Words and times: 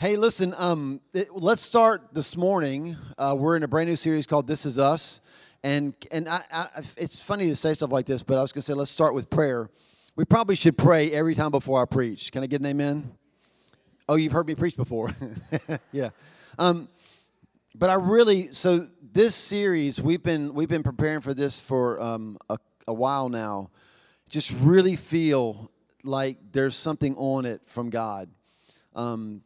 Hey, 0.00 0.16
listen, 0.16 0.54
um, 0.56 1.02
it, 1.12 1.28
let's 1.34 1.60
start 1.60 2.14
this 2.14 2.34
morning. 2.34 2.96
Uh, 3.18 3.36
we're 3.38 3.54
in 3.54 3.64
a 3.64 3.68
brand 3.68 3.86
new 3.86 3.96
series 3.96 4.26
called 4.26 4.46
This 4.46 4.64
Is 4.64 4.78
Us. 4.78 5.20
And, 5.62 5.94
and 6.10 6.26
I, 6.26 6.40
I, 6.50 6.68
it's 6.96 7.20
funny 7.20 7.48
to 7.48 7.54
say 7.54 7.74
stuff 7.74 7.92
like 7.92 8.06
this, 8.06 8.22
but 8.22 8.38
I 8.38 8.40
was 8.40 8.50
going 8.50 8.62
to 8.62 8.64
say, 8.64 8.72
let's 8.72 8.90
start 8.90 9.12
with 9.12 9.28
prayer. 9.28 9.68
We 10.16 10.24
probably 10.24 10.54
should 10.54 10.78
pray 10.78 11.12
every 11.12 11.34
time 11.34 11.50
before 11.50 11.82
I 11.82 11.84
preach. 11.84 12.32
Can 12.32 12.42
I 12.42 12.46
get 12.46 12.60
an 12.60 12.66
amen? 12.68 13.12
Oh, 14.08 14.14
you've 14.14 14.32
heard 14.32 14.46
me 14.46 14.54
preach 14.54 14.74
before. 14.74 15.10
yeah. 15.92 16.08
Um, 16.58 16.88
but 17.74 17.90
I 17.90 17.96
really, 17.96 18.54
so 18.54 18.86
this 19.02 19.34
series, 19.34 20.00
we've 20.00 20.22
been, 20.22 20.54
we've 20.54 20.66
been 20.66 20.82
preparing 20.82 21.20
for 21.20 21.34
this 21.34 21.60
for 21.60 22.00
um, 22.00 22.38
a, 22.48 22.56
a 22.88 22.94
while 22.94 23.28
now. 23.28 23.68
Just 24.30 24.50
really 24.62 24.96
feel 24.96 25.70
like 26.04 26.38
there's 26.52 26.74
something 26.74 27.14
on 27.16 27.44
it 27.44 27.60
from 27.66 27.90
God. 27.90 28.30
Um, 28.96 29.42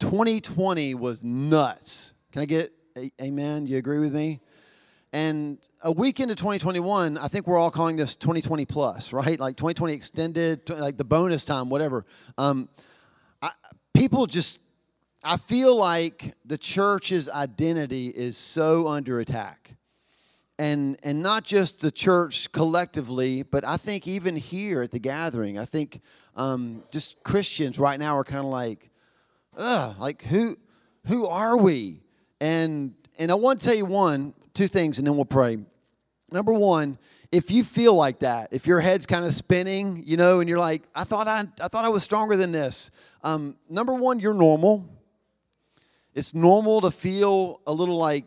2020 0.00 0.94
was 0.94 1.22
nuts. 1.22 2.14
Can 2.32 2.42
I 2.42 2.46
get 2.46 2.72
a, 2.96 3.10
amen? 3.22 3.66
You 3.66 3.76
agree 3.76 4.00
with 4.00 4.14
me? 4.14 4.40
And 5.12 5.58
a 5.82 5.90
week 5.90 6.20
into 6.20 6.34
2021, 6.34 7.18
I 7.18 7.28
think 7.28 7.46
we're 7.46 7.58
all 7.58 7.70
calling 7.70 7.96
this 7.96 8.16
2020 8.16 8.64
plus, 8.64 9.12
right? 9.12 9.38
Like 9.38 9.56
2020 9.56 9.92
extended, 9.92 10.68
like 10.70 10.96
the 10.96 11.04
bonus 11.04 11.44
time, 11.44 11.68
whatever. 11.68 12.06
Um, 12.38 12.68
I, 13.42 13.50
people 13.92 14.26
just, 14.26 14.60
I 15.24 15.36
feel 15.36 15.76
like 15.76 16.34
the 16.44 16.56
church's 16.56 17.28
identity 17.28 18.08
is 18.08 18.36
so 18.36 18.88
under 18.88 19.20
attack. 19.20 19.74
And, 20.58 20.98
and 21.02 21.22
not 21.22 21.44
just 21.44 21.80
the 21.80 21.90
church 21.90 22.52
collectively, 22.52 23.42
but 23.42 23.64
I 23.64 23.76
think 23.76 24.06
even 24.06 24.36
here 24.36 24.82
at 24.82 24.92
the 24.92 24.98
gathering, 24.98 25.58
I 25.58 25.64
think 25.64 26.02
um, 26.36 26.84
just 26.92 27.22
Christians 27.22 27.78
right 27.78 27.98
now 27.98 28.16
are 28.16 28.24
kind 28.24 28.40
of 28.40 28.50
like, 28.52 28.89
ugh, 29.60 29.96
like 29.98 30.22
who 30.24 30.56
who 31.06 31.26
are 31.26 31.56
we? 31.56 32.00
And 32.40 32.94
and 33.18 33.30
I 33.30 33.34
want 33.34 33.60
to 33.60 33.66
tell 33.66 33.76
you 33.76 33.86
one, 33.86 34.34
two 34.54 34.66
things, 34.66 34.98
and 34.98 35.06
then 35.06 35.16
we'll 35.16 35.24
pray. 35.24 35.58
Number 36.32 36.52
one, 36.52 36.98
if 37.32 37.50
you 37.50 37.64
feel 37.64 37.94
like 37.94 38.20
that, 38.20 38.48
if 38.52 38.66
your 38.66 38.80
head's 38.80 39.06
kind 39.06 39.24
of 39.24 39.34
spinning, 39.34 40.02
you 40.04 40.16
know, 40.16 40.40
and 40.40 40.48
you're 40.48 40.58
like, 40.58 40.82
I 40.94 41.04
thought 41.04 41.28
I, 41.28 41.46
I 41.60 41.68
thought 41.68 41.84
I 41.84 41.88
was 41.88 42.02
stronger 42.02 42.36
than 42.36 42.52
this. 42.52 42.90
Um, 43.22 43.56
number 43.68 43.94
one, 43.94 44.18
you're 44.18 44.34
normal. 44.34 44.88
It's 46.14 46.34
normal 46.34 46.80
to 46.80 46.90
feel 46.90 47.60
a 47.66 47.72
little 47.72 47.98
like 47.98 48.24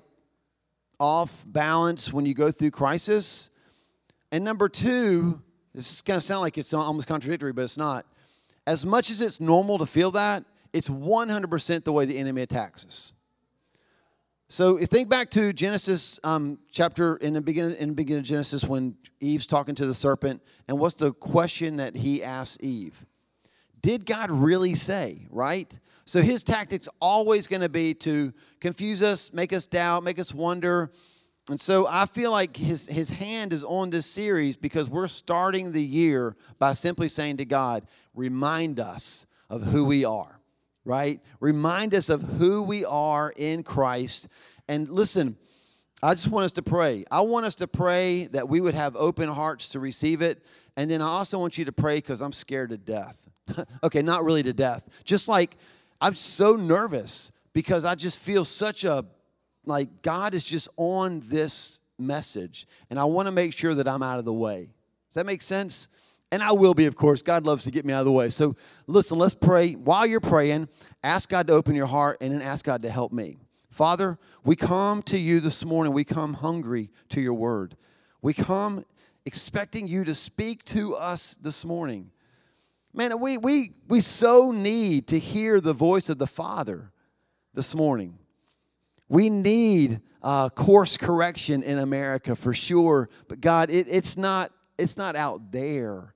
off 0.99 1.43
balance 1.47 2.13
when 2.13 2.25
you 2.25 2.33
go 2.33 2.51
through 2.51 2.71
crisis. 2.71 3.49
And 4.31 4.43
number 4.43 4.69
two, 4.69 5.41
this 5.73 5.91
is 5.91 6.01
going 6.01 6.19
to 6.19 6.25
sound 6.25 6.41
like 6.41 6.57
it's 6.57 6.73
almost 6.73 7.07
contradictory, 7.07 7.51
but 7.51 7.63
it's 7.63 7.77
not. 7.77 8.05
As 8.65 8.85
much 8.85 9.09
as 9.09 9.19
it's 9.19 9.41
normal 9.41 9.77
to 9.79 9.85
feel 9.85 10.11
that, 10.11 10.45
it's 10.73 10.89
100% 10.89 11.83
the 11.83 11.93
way 11.93 12.05
the 12.05 12.17
enemy 12.17 12.41
attacks 12.41 12.85
us. 12.85 13.13
So 14.49 14.77
think 14.77 15.09
back 15.09 15.31
to 15.31 15.53
Genesis 15.53 16.19
um, 16.23 16.59
chapter 16.71 17.15
in 17.17 17.33
the 17.33 17.41
beginning 17.41 17.75
in 17.77 17.89
the 17.89 17.95
beginning 17.95 18.19
of 18.19 18.25
Genesis 18.25 18.63
when 18.63 18.95
Eve's 19.19 19.47
talking 19.47 19.73
to 19.75 19.85
the 19.85 19.95
serpent, 19.95 20.43
and 20.67 20.77
what's 20.77 20.95
the 20.95 21.11
question 21.11 21.77
that 21.77 21.95
he 21.95 22.23
asks 22.23 22.57
Eve? 22.61 23.05
Did 23.81 24.05
God 24.05 24.29
really 24.29 24.75
say? 24.75 25.25
Right. 25.31 25.77
So 26.05 26.21
his 26.21 26.43
tactics 26.43 26.87
always 27.01 27.47
going 27.47 27.61
to 27.61 27.69
be 27.69 27.93
to 27.95 28.33
confuse 28.59 29.01
us, 29.01 29.33
make 29.33 29.53
us 29.53 29.65
doubt, 29.65 30.03
make 30.03 30.19
us 30.19 30.33
wonder. 30.33 30.91
And 31.49 31.59
so 31.59 31.87
I 31.87 32.05
feel 32.05 32.29
like 32.29 32.55
his, 32.55 32.87
his 32.87 33.09
hand 33.09 33.53
is 33.53 33.63
on 33.63 33.89
this 33.89 34.05
series 34.05 34.55
because 34.55 34.89
we're 34.89 35.07
starting 35.07 35.71
the 35.71 35.81
year 35.81 36.35
by 36.59 36.73
simply 36.73 37.09
saying 37.09 37.37
to 37.37 37.45
God, 37.45 37.87
remind 38.13 38.79
us 38.79 39.25
of 39.49 39.63
who 39.63 39.85
we 39.85 40.05
are 40.05 40.39
right? 40.85 41.21
Remind 41.39 41.93
us 41.93 42.09
of 42.09 42.21
who 42.21 42.63
we 42.63 42.85
are 42.85 43.33
in 43.35 43.63
Christ. 43.63 44.27
And 44.67 44.89
listen, 44.89 45.37
I 46.01 46.13
just 46.13 46.27
want 46.27 46.45
us 46.45 46.51
to 46.53 46.61
pray. 46.61 47.05
I 47.09 47.21
want 47.21 47.45
us 47.45 47.55
to 47.55 47.67
pray 47.67 48.27
that 48.27 48.49
we 48.49 48.59
would 48.59 48.75
have 48.75 48.95
open 48.95 49.29
hearts 49.29 49.69
to 49.69 49.79
receive 49.79 50.21
it. 50.21 50.45
And 50.75 50.89
then 50.89 51.01
I 51.01 51.05
also 51.05 51.39
want 51.39 51.57
you 51.57 51.65
to 51.65 51.71
pray 51.71 51.95
because 51.95 52.21
I'm 52.21 52.33
scared 52.33 52.71
to 52.71 52.77
death. 52.77 53.29
okay, 53.83 54.01
not 54.01 54.23
really 54.23 54.43
to 54.43 54.53
death. 54.53 54.89
Just 55.03 55.27
like 55.27 55.55
I'm 56.01 56.15
so 56.15 56.55
nervous 56.55 57.31
because 57.53 57.85
I 57.85 57.95
just 57.95 58.19
feel 58.19 58.43
such 58.43 58.83
a, 58.83 59.05
like 59.65 60.01
God 60.01 60.33
is 60.33 60.43
just 60.43 60.67
on 60.75 61.21
this 61.25 61.79
message. 61.97 62.67
And 62.89 62.99
I 62.99 63.05
want 63.05 63.27
to 63.27 63.31
make 63.31 63.53
sure 63.53 63.73
that 63.73 63.87
I'm 63.87 64.03
out 64.03 64.19
of 64.19 64.25
the 64.25 64.33
way. 64.33 64.69
Does 65.07 65.15
that 65.15 65.25
make 65.25 65.41
sense? 65.41 65.87
And 66.33 66.41
I 66.41 66.51
will 66.51 66.73
be, 66.73 66.87
of 66.87 66.95
course. 66.95 67.21
God 67.21 67.45
loves 67.45 67.63
to 67.65 67.69
get 67.69 67.85
me 67.85 67.93
out 67.93 67.99
of 67.99 68.05
the 68.05 68.11
way. 68.11 68.29
So 68.29 68.55
listen, 68.87 69.19
let's 69.19 69.35
pray. 69.35 69.73
While 69.73 70.07
you're 70.07 70.19
praying, 70.19 70.67
ask 71.03 71.29
God 71.29 71.45
to 71.45 71.53
open 71.53 71.75
your 71.75 71.85
heart 71.85 72.17
and 72.21 72.33
then 72.33 72.41
ask 72.41 72.65
God 72.65 72.81
to 72.81 72.89
help 72.89 73.11
me. 73.13 73.37
Father, 73.69 74.17
we 74.43 74.55
come 74.55 75.03
to 75.03 75.19
you 75.19 75.39
this 75.39 75.63
morning. 75.63 75.93
We 75.93 76.03
come 76.03 76.33
hungry 76.33 76.89
to 77.09 77.21
your 77.21 77.35
word. 77.35 77.77
We 78.23 78.33
come 78.33 78.83
expecting 79.27 79.85
you 79.85 80.03
to 80.05 80.15
speak 80.15 80.65
to 80.65 80.95
us 80.95 81.35
this 81.35 81.63
morning. 81.63 82.09
Man, 82.95 83.19
we, 83.19 83.37
we, 83.37 83.73
we 83.87 84.01
so 84.01 84.51
need 84.51 85.09
to 85.09 85.19
hear 85.19 85.61
the 85.61 85.73
voice 85.73 86.09
of 86.09 86.17
the 86.17 86.25
Father 86.25 86.91
this 87.53 87.75
morning. 87.75 88.17
We 89.07 89.29
need 89.29 90.01
uh, 90.23 90.49
course 90.49 90.97
correction 90.97 91.61
in 91.61 91.77
America 91.77 92.35
for 92.35 92.55
sure, 92.55 93.07
but 93.27 93.39
God, 93.39 93.69
it, 93.69 93.85
it's, 93.87 94.17
not, 94.17 94.51
it's 94.79 94.97
not 94.97 95.15
out 95.15 95.51
there. 95.51 96.12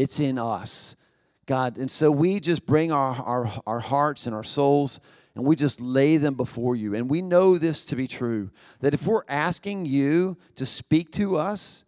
It's 0.00 0.18
in 0.18 0.38
us, 0.38 0.96
God. 1.44 1.76
And 1.76 1.90
so 1.90 2.10
we 2.10 2.40
just 2.40 2.64
bring 2.64 2.90
our, 2.90 3.14
our, 3.14 3.52
our 3.66 3.80
hearts 3.80 4.24
and 4.24 4.34
our 4.34 4.42
souls 4.42 4.98
and 5.34 5.44
we 5.44 5.56
just 5.56 5.78
lay 5.78 6.16
them 6.16 6.34
before 6.34 6.74
you. 6.74 6.94
And 6.94 7.10
we 7.10 7.20
know 7.20 7.58
this 7.58 7.84
to 7.86 7.96
be 7.96 8.08
true 8.08 8.50
that 8.80 8.94
if 8.94 9.06
we're 9.06 9.24
asking 9.28 9.84
you 9.84 10.38
to 10.54 10.64
speak 10.64 11.10
to 11.12 11.36
us, 11.36 11.84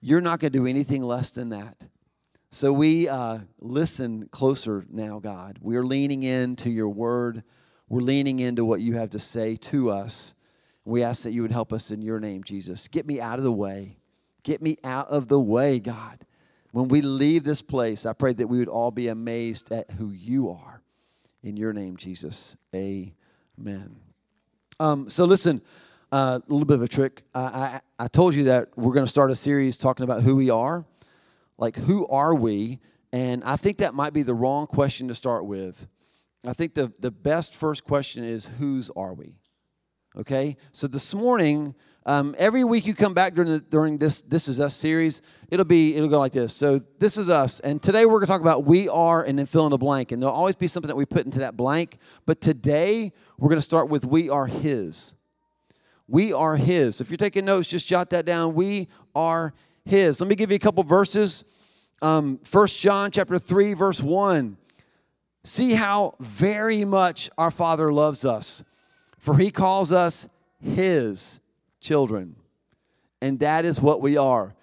you're 0.00 0.20
not 0.20 0.38
going 0.38 0.52
to 0.52 0.58
do 0.58 0.66
anything 0.68 1.02
less 1.02 1.30
than 1.30 1.48
that. 1.48 1.84
So 2.50 2.72
we 2.72 3.08
uh, 3.08 3.38
listen 3.58 4.28
closer 4.28 4.86
now, 4.88 5.18
God. 5.18 5.58
We're 5.60 5.84
leaning 5.84 6.22
into 6.22 6.70
your 6.70 6.88
word, 6.88 7.42
we're 7.88 8.02
leaning 8.02 8.38
into 8.38 8.64
what 8.64 8.82
you 8.82 8.94
have 8.94 9.10
to 9.10 9.18
say 9.18 9.56
to 9.56 9.90
us. 9.90 10.36
We 10.84 11.02
ask 11.02 11.24
that 11.24 11.32
you 11.32 11.42
would 11.42 11.52
help 11.52 11.72
us 11.72 11.90
in 11.90 12.02
your 12.02 12.20
name, 12.20 12.44
Jesus. 12.44 12.86
Get 12.86 13.04
me 13.04 13.20
out 13.20 13.38
of 13.38 13.44
the 13.44 13.52
way. 13.52 13.98
Get 14.44 14.62
me 14.62 14.76
out 14.84 15.08
of 15.08 15.26
the 15.26 15.40
way, 15.40 15.80
God. 15.80 16.24
When 16.72 16.88
we 16.88 17.00
leave 17.00 17.44
this 17.44 17.62
place, 17.62 18.04
I 18.04 18.12
pray 18.12 18.32
that 18.34 18.46
we 18.46 18.58
would 18.58 18.68
all 18.68 18.90
be 18.90 19.08
amazed 19.08 19.72
at 19.72 19.90
who 19.92 20.10
you 20.10 20.50
are. 20.50 20.82
In 21.42 21.56
your 21.56 21.72
name, 21.72 21.96
Jesus. 21.96 22.56
Amen. 22.74 23.96
Um, 24.80 25.08
so, 25.08 25.24
listen, 25.24 25.62
uh, 26.12 26.40
a 26.42 26.52
little 26.52 26.66
bit 26.66 26.74
of 26.74 26.82
a 26.82 26.88
trick. 26.88 27.22
I, 27.34 27.40
I, 27.40 27.80
I 27.98 28.08
told 28.08 28.34
you 28.34 28.44
that 28.44 28.68
we're 28.76 28.92
going 28.92 29.06
to 29.06 29.10
start 29.10 29.30
a 29.30 29.36
series 29.36 29.78
talking 29.78 30.04
about 30.04 30.22
who 30.22 30.36
we 30.36 30.50
are. 30.50 30.84
Like, 31.56 31.76
who 31.76 32.06
are 32.08 32.34
we? 32.34 32.80
And 33.12 33.42
I 33.44 33.56
think 33.56 33.78
that 33.78 33.94
might 33.94 34.12
be 34.12 34.22
the 34.22 34.34
wrong 34.34 34.66
question 34.66 35.08
to 35.08 35.14
start 35.14 35.46
with. 35.46 35.86
I 36.46 36.52
think 36.52 36.74
the, 36.74 36.92
the 37.00 37.10
best 37.10 37.54
first 37.54 37.84
question 37.84 38.24
is, 38.24 38.46
whose 38.46 38.90
are 38.90 39.14
we? 39.14 39.36
Okay? 40.16 40.56
So, 40.72 40.86
this 40.86 41.14
morning, 41.14 41.74
um, 42.08 42.34
every 42.38 42.64
week 42.64 42.86
you 42.86 42.94
come 42.94 43.12
back 43.12 43.34
during, 43.34 43.50
the, 43.50 43.60
during 43.60 43.98
this 43.98 44.22
This 44.22 44.48
Is 44.48 44.60
Us 44.60 44.74
series, 44.74 45.20
it'll 45.50 45.66
be 45.66 45.94
it'll 45.94 46.08
go 46.08 46.18
like 46.18 46.32
this. 46.32 46.54
So 46.54 46.80
this 46.98 47.18
is 47.18 47.28
us, 47.28 47.60
and 47.60 47.82
today 47.82 48.06
we're 48.06 48.12
going 48.12 48.22
to 48.22 48.28
talk 48.28 48.40
about 48.40 48.64
we 48.64 48.88
are, 48.88 49.22
and 49.24 49.38
then 49.38 49.44
fill 49.44 49.66
in 49.66 49.70
the 49.70 49.76
blank, 49.76 50.10
and 50.10 50.22
there'll 50.22 50.34
always 50.34 50.54
be 50.54 50.68
something 50.68 50.88
that 50.88 50.96
we 50.96 51.04
put 51.04 51.26
into 51.26 51.40
that 51.40 51.54
blank. 51.54 51.98
But 52.24 52.40
today 52.40 53.12
we're 53.36 53.50
going 53.50 53.58
to 53.58 53.62
start 53.62 53.90
with 53.90 54.06
we 54.06 54.30
are 54.30 54.46
His. 54.46 55.16
We 56.06 56.32
are 56.32 56.56
His. 56.56 57.02
If 57.02 57.10
you're 57.10 57.18
taking 57.18 57.44
notes, 57.44 57.68
just 57.68 57.86
jot 57.86 58.08
that 58.08 58.24
down. 58.24 58.54
We 58.54 58.88
are 59.14 59.52
His. 59.84 60.18
Let 60.18 60.30
me 60.30 60.34
give 60.34 60.50
you 60.50 60.56
a 60.56 60.60
couple 60.60 60.84
verses. 60.84 61.44
Um, 62.00 62.40
1 62.50 62.66
John 62.68 63.10
chapter 63.10 63.38
three, 63.38 63.74
verse 63.74 64.00
one. 64.00 64.56
See 65.44 65.74
how 65.74 66.14
very 66.20 66.86
much 66.86 67.28
our 67.36 67.50
Father 67.50 67.92
loves 67.92 68.24
us, 68.24 68.64
for 69.18 69.36
He 69.36 69.50
calls 69.50 69.92
us 69.92 70.26
His 70.58 71.40
children. 71.80 72.36
And 73.20 73.40
that 73.40 73.64
is 73.64 73.80
what 73.80 74.00
we 74.00 74.16
are. 74.16 74.54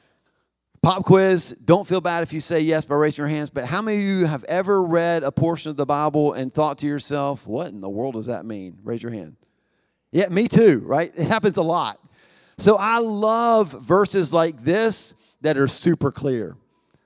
Pop 0.81 1.03
quiz, 1.03 1.49
don't 1.65 1.87
feel 1.87 1.99
bad 1.99 2.21
if 2.21 2.31
you 2.31 2.39
say 2.39 2.59
yes 2.59 2.85
by 2.85 2.93
raising 2.93 3.23
your 3.23 3.29
hands, 3.29 3.49
but 3.49 3.65
how 3.65 3.81
many 3.81 3.97
of 3.97 4.03
you 4.03 4.25
have 4.27 4.43
ever 4.43 4.83
read 4.83 5.23
a 5.23 5.31
portion 5.31 5.71
of 5.71 5.77
the 5.77 5.85
Bible 5.85 6.33
and 6.33 6.53
thought 6.53 6.77
to 6.77 6.87
yourself, 6.87 7.47
what 7.47 7.67
in 7.67 7.81
the 7.81 7.89
world 7.89 8.13
does 8.13 8.27
that 8.27 8.45
mean? 8.45 8.77
Raise 8.83 9.01
your 9.01 9.11
hand. 9.11 9.35
Yeah, 10.11 10.27
me 10.29 10.47
too, 10.47 10.83
right? 10.85 11.11
It 11.15 11.27
happens 11.27 11.57
a 11.57 11.63
lot. 11.63 11.99
So 12.59 12.77
I 12.77 12.99
love 12.99 13.71
verses 13.83 14.31
like 14.31 14.61
this 14.61 15.15
that 15.41 15.57
are 15.57 15.67
super 15.67 16.11
clear. 16.11 16.55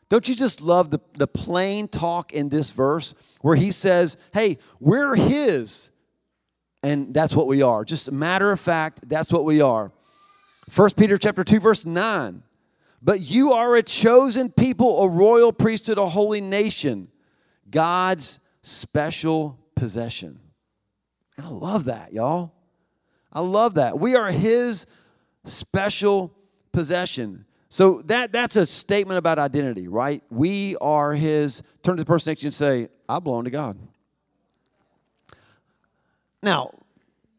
Don't 0.09 0.27
you 0.27 0.35
just 0.35 0.59
love 0.59 0.91
the, 0.91 0.99
the 1.13 1.27
plain 1.27 1.87
talk 1.87 2.33
in 2.33 2.49
this 2.49 2.71
verse 2.71 3.13
where 3.41 3.55
he 3.55 3.71
says, 3.71 4.17
hey, 4.33 4.57
we're 4.79 5.15
his. 5.15 5.91
And 6.83 7.13
that's 7.13 7.33
what 7.33 7.47
we 7.47 7.61
are. 7.61 7.85
Just 7.85 8.09
a 8.09 8.11
matter 8.11 8.51
of 8.51 8.59
fact, 8.59 9.07
that's 9.07 9.31
what 9.31 9.45
we 9.45 9.61
are. 9.61 9.91
1 10.73 10.89
Peter 10.97 11.17
chapter 11.17 11.43
2 11.43 11.59
verse 11.59 11.85
9. 11.85 12.43
But 13.01 13.21
you 13.21 13.53
are 13.53 13.75
a 13.75 13.83
chosen 13.83 14.51
people, 14.51 15.03
a 15.03 15.07
royal 15.07 15.53
priesthood, 15.53 15.97
a 15.97 16.07
holy 16.07 16.41
nation, 16.41 17.07
God's 17.69 18.39
special 18.61 19.57
possession. 19.75 20.39
And 21.37 21.45
I 21.45 21.49
love 21.49 21.85
that, 21.85 22.11
y'all. 22.11 22.51
I 23.31 23.39
love 23.39 23.75
that. 23.75 23.99
We 23.99 24.15
are 24.15 24.31
his 24.31 24.85
special 25.45 26.33
possession. 26.71 27.45
So 27.69 28.01
that 28.03 28.33
that's 28.33 28.55
a 28.55 28.65
statement 28.65 29.19
about 29.19 29.39
identity, 29.39 29.87
right? 29.87 30.23
We 30.29 30.75
are 30.81 31.13
his. 31.13 31.61
Turn 31.83 31.95
to 31.95 32.03
the 32.03 32.07
person 32.07 32.31
next 32.31 32.41
to 32.41 32.45
you 32.45 32.47
and 32.47 32.53
say, 32.53 32.89
I 33.07 33.19
belong 33.19 33.45
to 33.45 33.49
God. 33.49 33.77
Now, 36.41 36.73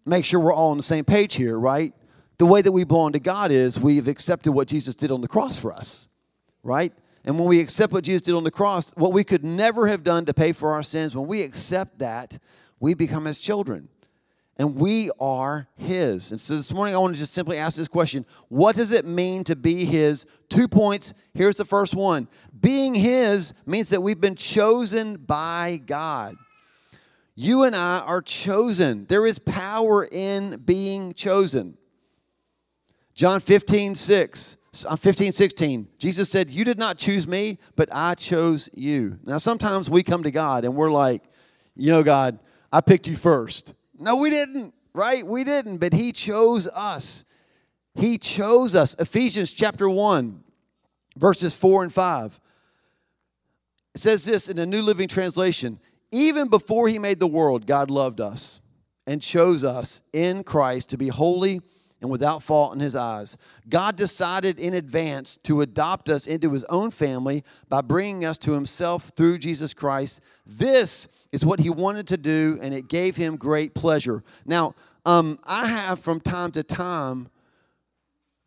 make 0.07 0.25
sure 0.25 0.41
we're 0.41 0.55
all 0.55 0.71
on 0.71 0.77
the 0.77 0.83
same 0.83 1.05
page 1.05 1.35
here, 1.35 1.59
right? 1.59 1.93
The 2.41 2.47
way 2.47 2.63
that 2.63 2.73
we 2.73 2.85
belong 2.85 3.13
to 3.13 3.21
God 3.21 3.51
is 3.51 3.79
we've 3.79 4.09
accepted 4.09 4.53
what 4.53 4.67
Jesus 4.67 4.95
did 4.95 5.11
on 5.11 5.21
the 5.21 5.29
cross 5.29 5.59
for 5.59 5.75
us, 5.75 6.09
right? 6.63 6.91
And 7.27 7.39
when 7.39 7.47
we 7.47 7.61
accept 7.61 7.93
what 7.93 8.03
Jesus 8.03 8.23
did 8.23 8.35
on 8.35 8.45
the 8.45 8.51
cross, 8.51 8.93
what 8.93 9.13
we 9.13 9.25
could 9.25 9.45
never 9.45 9.89
have 9.89 10.03
done 10.03 10.25
to 10.25 10.33
pay 10.33 10.53
for 10.53 10.73
our 10.73 10.83
sins, 10.83 11.15
when 11.15 11.27
we 11.27 11.43
accept 11.43 11.99
that, 11.99 12.39
we 12.81 12.95
become 12.95 13.27
his 13.27 13.41
children. 13.41 13.91
And 14.57 14.77
we 14.77 15.11
are 15.21 15.69
his. 15.77 16.31
And 16.31 16.41
so 16.41 16.57
this 16.57 16.73
morning, 16.73 16.95
I 16.95 16.99
want 16.99 17.13
to 17.15 17.21
just 17.21 17.35
simply 17.35 17.59
ask 17.59 17.77
this 17.77 17.89
question 17.89 18.25
What 18.49 18.75
does 18.75 18.91
it 18.91 19.05
mean 19.05 19.45
to 19.45 19.55
be 19.55 19.85
his? 19.85 20.25
Two 20.49 20.67
points. 20.67 21.13
Here's 21.35 21.59
the 21.59 21.67
first 21.67 21.93
one 21.93 22.27
Being 22.59 22.95
his 22.95 23.53
means 23.67 23.91
that 23.91 24.03
we've 24.03 24.19
been 24.19 24.35
chosen 24.35 25.17
by 25.19 25.83
God. 25.85 26.37
You 27.35 27.65
and 27.65 27.77
I 27.77 27.99
are 27.99 28.23
chosen. 28.23 29.05
There 29.11 29.27
is 29.27 29.39
power 29.39 30.09
in 30.11 30.57
being 30.65 31.13
chosen. 31.13 31.77
John 33.21 33.39
15, 33.39 33.97
6. 33.97 34.57
Uh, 34.87 34.97
15, 34.97 35.33
16, 35.33 35.89
Jesus 35.99 36.31
said, 36.31 36.49
You 36.49 36.65
did 36.65 36.79
not 36.79 36.97
choose 36.97 37.27
me, 37.27 37.59
but 37.77 37.91
I 37.93 38.15
chose 38.15 38.71
you. 38.73 39.19
Now, 39.27 39.37
sometimes 39.37 39.91
we 39.91 40.03
come 40.03 40.23
to 40.23 40.31
God 40.31 40.65
and 40.65 40.75
we're 40.75 40.91
like, 40.91 41.23
You 41.77 41.91
know, 41.91 42.03
God, 42.03 42.39
I 42.73 42.81
picked 42.81 43.07
you 43.07 43.17
first. 43.17 43.75
No, 43.99 44.17
we 44.17 44.31
didn't, 44.31 44.73
right? 44.95 45.27
We 45.27 45.45
didn't, 45.45 45.79
but 45.79 45.93
He 45.93 46.13
chose 46.13 46.67
us. 46.69 47.27
He 47.95 48.17
chose 48.17 48.75
us. 48.75 48.97
Ephesians 48.99 49.53
chapter 49.53 49.91
1, 49.91 50.43
verses 51.19 51.55
4 51.55 51.83
and 51.83 51.93
5. 51.93 52.41
It 53.97 54.01
says 54.01 54.25
this 54.25 54.49
in 54.49 54.57
the 54.57 54.65
New 54.65 54.81
Living 54.81 55.09
Translation 55.09 55.79
Even 56.11 56.49
before 56.49 56.89
He 56.89 56.99
made 56.99 57.21
the 57.21 57.27
world, 57.27 57.67
God 57.67 57.91
loved 57.91 58.23
us 58.23 58.63
and 59.07 59.21
chose 59.21 59.63
us 59.63 60.01
in 60.15 60.43
Christ 60.43 60.89
to 60.89 60.97
be 60.97 61.09
holy 61.09 61.61
and 62.01 62.11
without 62.11 62.43
fault 62.43 62.75
in 62.75 62.81
his 62.81 62.97
eyes. 62.97 63.37
God 63.69 63.97
decided 63.97 64.59
in 64.59 64.75
advance 64.75 65.37
to 65.45 65.61
adopt 65.61 66.09
us 66.09 66.27
into 66.27 66.53
his 66.53 66.65
own 66.65 66.91
family 66.91 67.45
by 67.69 67.83
bringing 67.83 68.25
us 68.25 68.39
to 68.39 68.53
himself 68.53 69.13
through 69.17 69.39
Jesus 69.39 69.75
Christ. 69.75 70.21
This 70.47 71.09
is 71.33 71.45
what 71.45 71.61
he 71.61 71.71
wanted 71.71 72.07
to 72.09 72.17
do, 72.17 72.59
and 72.63 72.73
it 72.75 72.89
gave 72.89 73.17
him 73.17 73.37
great 73.37 73.75
pleasure. 73.75 74.25
Now, 74.47 74.75
um, 75.05 75.39
I 75.45 75.67
have 75.67 76.01
from 76.01 76.21
time 76.21 76.51
to 76.53 76.63
time 76.63 77.29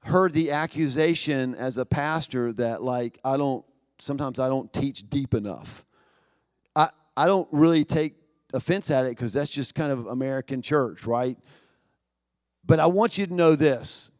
heard 0.03 0.33
the 0.33 0.51
accusation 0.51 1.55
as 1.55 1.77
a 1.77 1.85
pastor 1.85 2.51
that, 2.53 2.81
like, 2.81 3.19
I 3.23 3.37
don't, 3.37 3.63
sometimes 3.99 4.39
I 4.39 4.49
don't 4.49 4.71
teach 4.73 5.09
deep 5.09 5.33
enough. 5.33 5.85
I, 6.75 6.89
I 7.15 7.27
don't 7.27 7.47
really 7.51 7.85
take 7.85 8.15
offense 8.53 8.91
at 8.91 9.05
it 9.05 9.09
because 9.09 9.31
that's 9.33 9.49
just 9.49 9.75
kind 9.75 9.91
of 9.91 10.07
American 10.07 10.61
church, 10.61 11.05
right? 11.05 11.37
But 12.65 12.79
I 12.79 12.85
want 12.85 13.17
you 13.17 13.27
to 13.27 13.33
know 13.33 13.55
this 13.55 14.11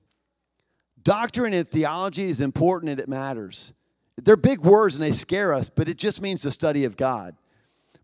doctrine 1.01 1.54
and 1.54 1.68
theology 1.68 2.24
is 2.24 2.40
important 2.42 2.92
and 2.92 3.00
it 3.00 3.10
matters. 3.10 3.74
They're 4.18 4.38
big 4.38 4.60
words 4.60 4.95
and 4.95 5.04
they 5.04 5.12
scare 5.12 5.54
us, 5.54 5.69
but 5.69 5.90
it 5.90 5.98
just 5.98 6.22
means 6.22 6.44
the 6.44 6.51
study 6.51 6.86
of 6.86 6.98
God. 6.98 7.36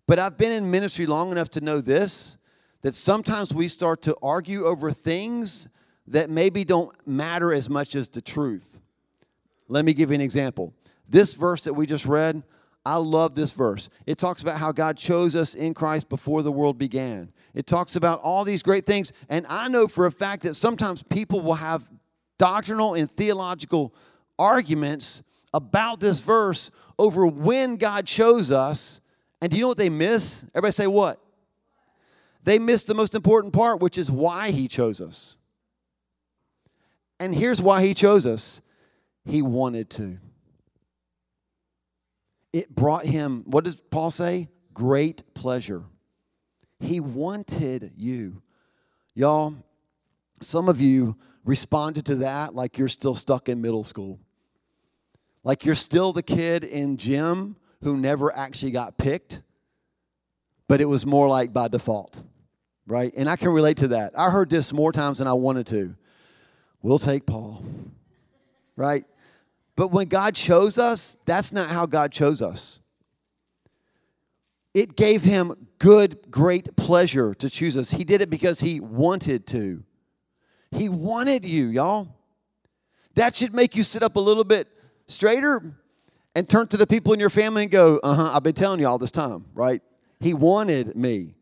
But 0.07 0.19
I've 0.19 0.37
been 0.37 0.51
in 0.51 0.71
ministry 0.71 1.05
long 1.05 1.31
enough 1.31 1.49
to 1.51 1.61
know 1.61 1.81
this 1.81 2.37
that 2.81 2.95
sometimes 2.95 3.53
we 3.53 3.67
start 3.67 4.01
to 4.03 4.15
argue 4.21 4.65
over 4.65 4.91
things 4.91 5.67
that 6.07 6.29
maybe 6.29 6.63
don't 6.63 6.95
matter 7.05 7.53
as 7.53 7.69
much 7.69 7.93
as 7.93 8.09
the 8.09 8.21
truth. 8.21 8.79
Let 9.67 9.85
me 9.85 9.93
give 9.93 10.09
you 10.09 10.15
an 10.15 10.21
example. 10.21 10.73
This 11.07 11.33
verse 11.33 11.65
that 11.65 11.73
we 11.73 11.85
just 11.85 12.05
read, 12.05 12.43
I 12.85 12.95
love 12.95 13.35
this 13.35 13.51
verse. 13.51 13.89
It 14.07 14.17
talks 14.17 14.41
about 14.41 14.57
how 14.57 14.71
God 14.71 14.97
chose 14.97 15.35
us 15.35 15.53
in 15.53 15.73
Christ 15.73 16.09
before 16.09 16.41
the 16.41 16.51
world 16.51 16.77
began. 16.77 17.31
It 17.53 17.65
talks 17.65 17.95
about 17.95 18.21
all 18.21 18.43
these 18.43 18.63
great 18.63 18.85
things. 18.85 19.11
And 19.29 19.45
I 19.49 19.67
know 19.67 19.87
for 19.87 20.05
a 20.05 20.11
fact 20.11 20.43
that 20.43 20.55
sometimes 20.55 21.03
people 21.03 21.41
will 21.41 21.55
have 21.55 21.89
doctrinal 22.37 22.93
and 22.93 23.09
theological 23.09 23.93
arguments 24.37 25.23
about 25.53 25.99
this 25.99 26.21
verse 26.21 26.71
over 26.97 27.25
when 27.25 27.75
God 27.75 28.05
chose 28.05 28.51
us. 28.51 29.01
And 29.41 29.51
do 29.51 29.57
you 29.57 29.61
know 29.61 29.69
what 29.69 29.77
they 29.77 29.89
miss? 29.89 30.43
Everybody 30.53 30.71
say 30.71 30.87
what? 30.87 31.19
They 32.43 32.59
miss 32.59 32.83
the 32.83 32.95
most 32.95 33.15
important 33.15 33.53
part, 33.53 33.81
which 33.81 33.97
is 33.97 34.09
why 34.09 34.51
He 34.51 34.67
chose 34.67 35.01
us. 35.01 35.37
And 37.19 37.35
here's 37.35 37.61
why 37.61 37.85
He 37.85 37.93
chose 37.93 38.25
us 38.25 38.61
He 39.25 39.41
wanted 39.41 39.89
to. 39.91 40.17
It 42.53 42.73
brought 42.73 43.05
Him, 43.05 43.43
what 43.45 43.65
does 43.65 43.81
Paul 43.81 44.11
say? 44.11 44.49
Great 44.73 45.33
pleasure. 45.33 45.83
He 46.79 46.99
wanted 46.99 47.91
you. 47.95 48.41
Y'all, 49.13 49.53
some 50.41 50.69
of 50.69 50.79
you 50.79 51.17
responded 51.43 52.05
to 52.05 52.15
that 52.17 52.53
like 52.55 52.77
you're 52.77 52.87
still 52.87 53.15
stuck 53.15 53.49
in 53.49 53.61
middle 53.61 53.83
school. 53.83 54.19
Like 55.43 55.65
you're 55.65 55.75
still 55.75 56.13
the 56.13 56.23
kid 56.23 56.63
in 56.63 56.97
gym 56.97 57.55
who 57.81 57.97
never 57.97 58.35
actually 58.35 58.71
got 58.71 58.97
picked, 58.97 59.41
but 60.67 60.81
it 60.81 60.85
was 60.85 61.05
more 61.05 61.27
like 61.27 61.53
by 61.53 61.67
default, 61.67 62.21
right? 62.85 63.13
And 63.15 63.29
I 63.29 63.35
can 63.35 63.49
relate 63.49 63.77
to 63.77 63.89
that. 63.89 64.17
I 64.17 64.29
heard 64.29 64.49
this 64.49 64.73
more 64.73 64.91
times 64.91 65.19
than 65.19 65.27
I 65.27 65.33
wanted 65.33 65.67
to. 65.67 65.95
We'll 66.81 66.99
take 66.99 67.25
Paul, 67.25 67.63
right? 68.75 69.05
But 69.75 69.89
when 69.91 70.07
God 70.07 70.35
chose 70.35 70.77
us, 70.77 71.17
that's 71.25 71.51
not 71.51 71.69
how 71.69 71.85
God 71.85 72.11
chose 72.11 72.41
us. 72.41 72.81
It 74.73 74.95
gave 74.95 75.23
him 75.23 75.68
good, 75.79 76.29
great 76.29 76.75
pleasure 76.75 77.33
to 77.33 77.49
choose 77.49 77.75
us. 77.77 77.91
He 77.91 78.03
did 78.03 78.21
it 78.21 78.29
because 78.29 78.59
he 78.59 78.79
wanted 78.79 79.47
to. 79.47 79.83
He 80.71 80.89
wanted 80.89 81.45
you, 81.45 81.67
y'all. 81.67 82.15
That 83.15 83.35
should 83.35 83.53
make 83.53 83.75
you 83.75 83.83
sit 83.83 84.03
up 84.03 84.15
a 84.15 84.19
little 84.19 84.43
bit 84.43 84.67
straighter 85.07 85.73
and 86.35 86.47
turn 86.47 86.67
to 86.67 86.77
the 86.77 86.85
people 86.85 87.13
in 87.13 87.19
your 87.19 87.29
family 87.29 87.63
and 87.63 87.71
go, 87.71 87.99
uh 88.03 88.13
huh, 88.13 88.31
I've 88.33 88.43
been 88.43 88.53
telling 88.53 88.79
you 88.79 88.87
all 88.87 88.99
this 88.99 89.11
time, 89.11 89.45
right? 89.53 89.81
He 90.19 90.33
wanted 90.33 90.95
me. 90.95 91.35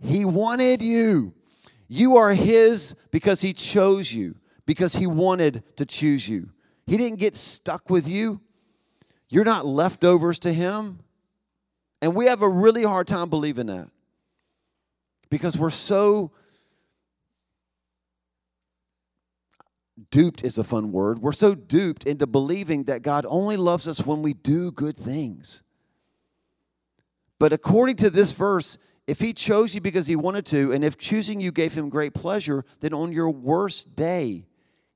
He 0.00 0.24
wanted 0.24 0.80
you. 0.80 1.34
You 1.88 2.16
are 2.16 2.32
His 2.32 2.94
because 3.10 3.40
He 3.40 3.52
chose 3.52 4.12
you, 4.12 4.36
because 4.66 4.94
He 4.94 5.06
wanted 5.06 5.64
to 5.76 5.86
choose 5.86 6.28
you. 6.28 6.50
He 6.86 6.96
didn't 6.96 7.18
get 7.18 7.34
stuck 7.34 7.90
with 7.90 8.06
you. 8.06 8.40
You're 9.28 9.44
not 9.44 9.66
leftovers 9.66 10.38
to 10.40 10.52
Him. 10.52 11.00
And 12.00 12.14
we 12.14 12.26
have 12.26 12.42
a 12.42 12.48
really 12.48 12.84
hard 12.84 13.06
time 13.06 13.28
believing 13.28 13.66
that 13.66 13.90
because 15.30 15.58
we're 15.58 15.70
so 15.70 16.30
duped 20.10 20.44
is 20.44 20.58
a 20.58 20.64
fun 20.64 20.92
word. 20.92 21.20
We're 21.20 21.32
so 21.32 21.54
duped 21.54 22.04
into 22.04 22.26
believing 22.26 22.84
that 22.84 23.02
God 23.02 23.26
only 23.28 23.56
loves 23.56 23.88
us 23.88 24.06
when 24.06 24.22
we 24.22 24.32
do 24.32 24.70
good 24.70 24.96
things. 24.96 25.62
But 27.38 27.52
according 27.52 27.96
to 27.96 28.10
this 28.10 28.32
verse, 28.32 28.78
if 29.06 29.20
he 29.20 29.32
chose 29.32 29.74
you 29.74 29.80
because 29.80 30.06
he 30.06 30.16
wanted 30.16 30.46
to, 30.46 30.72
and 30.72 30.84
if 30.84 30.98
choosing 30.98 31.40
you 31.40 31.50
gave 31.50 31.72
him 31.72 31.88
great 31.88 32.14
pleasure, 32.14 32.64
then 32.80 32.92
on 32.92 33.12
your 33.12 33.30
worst 33.30 33.96
day, 33.96 34.44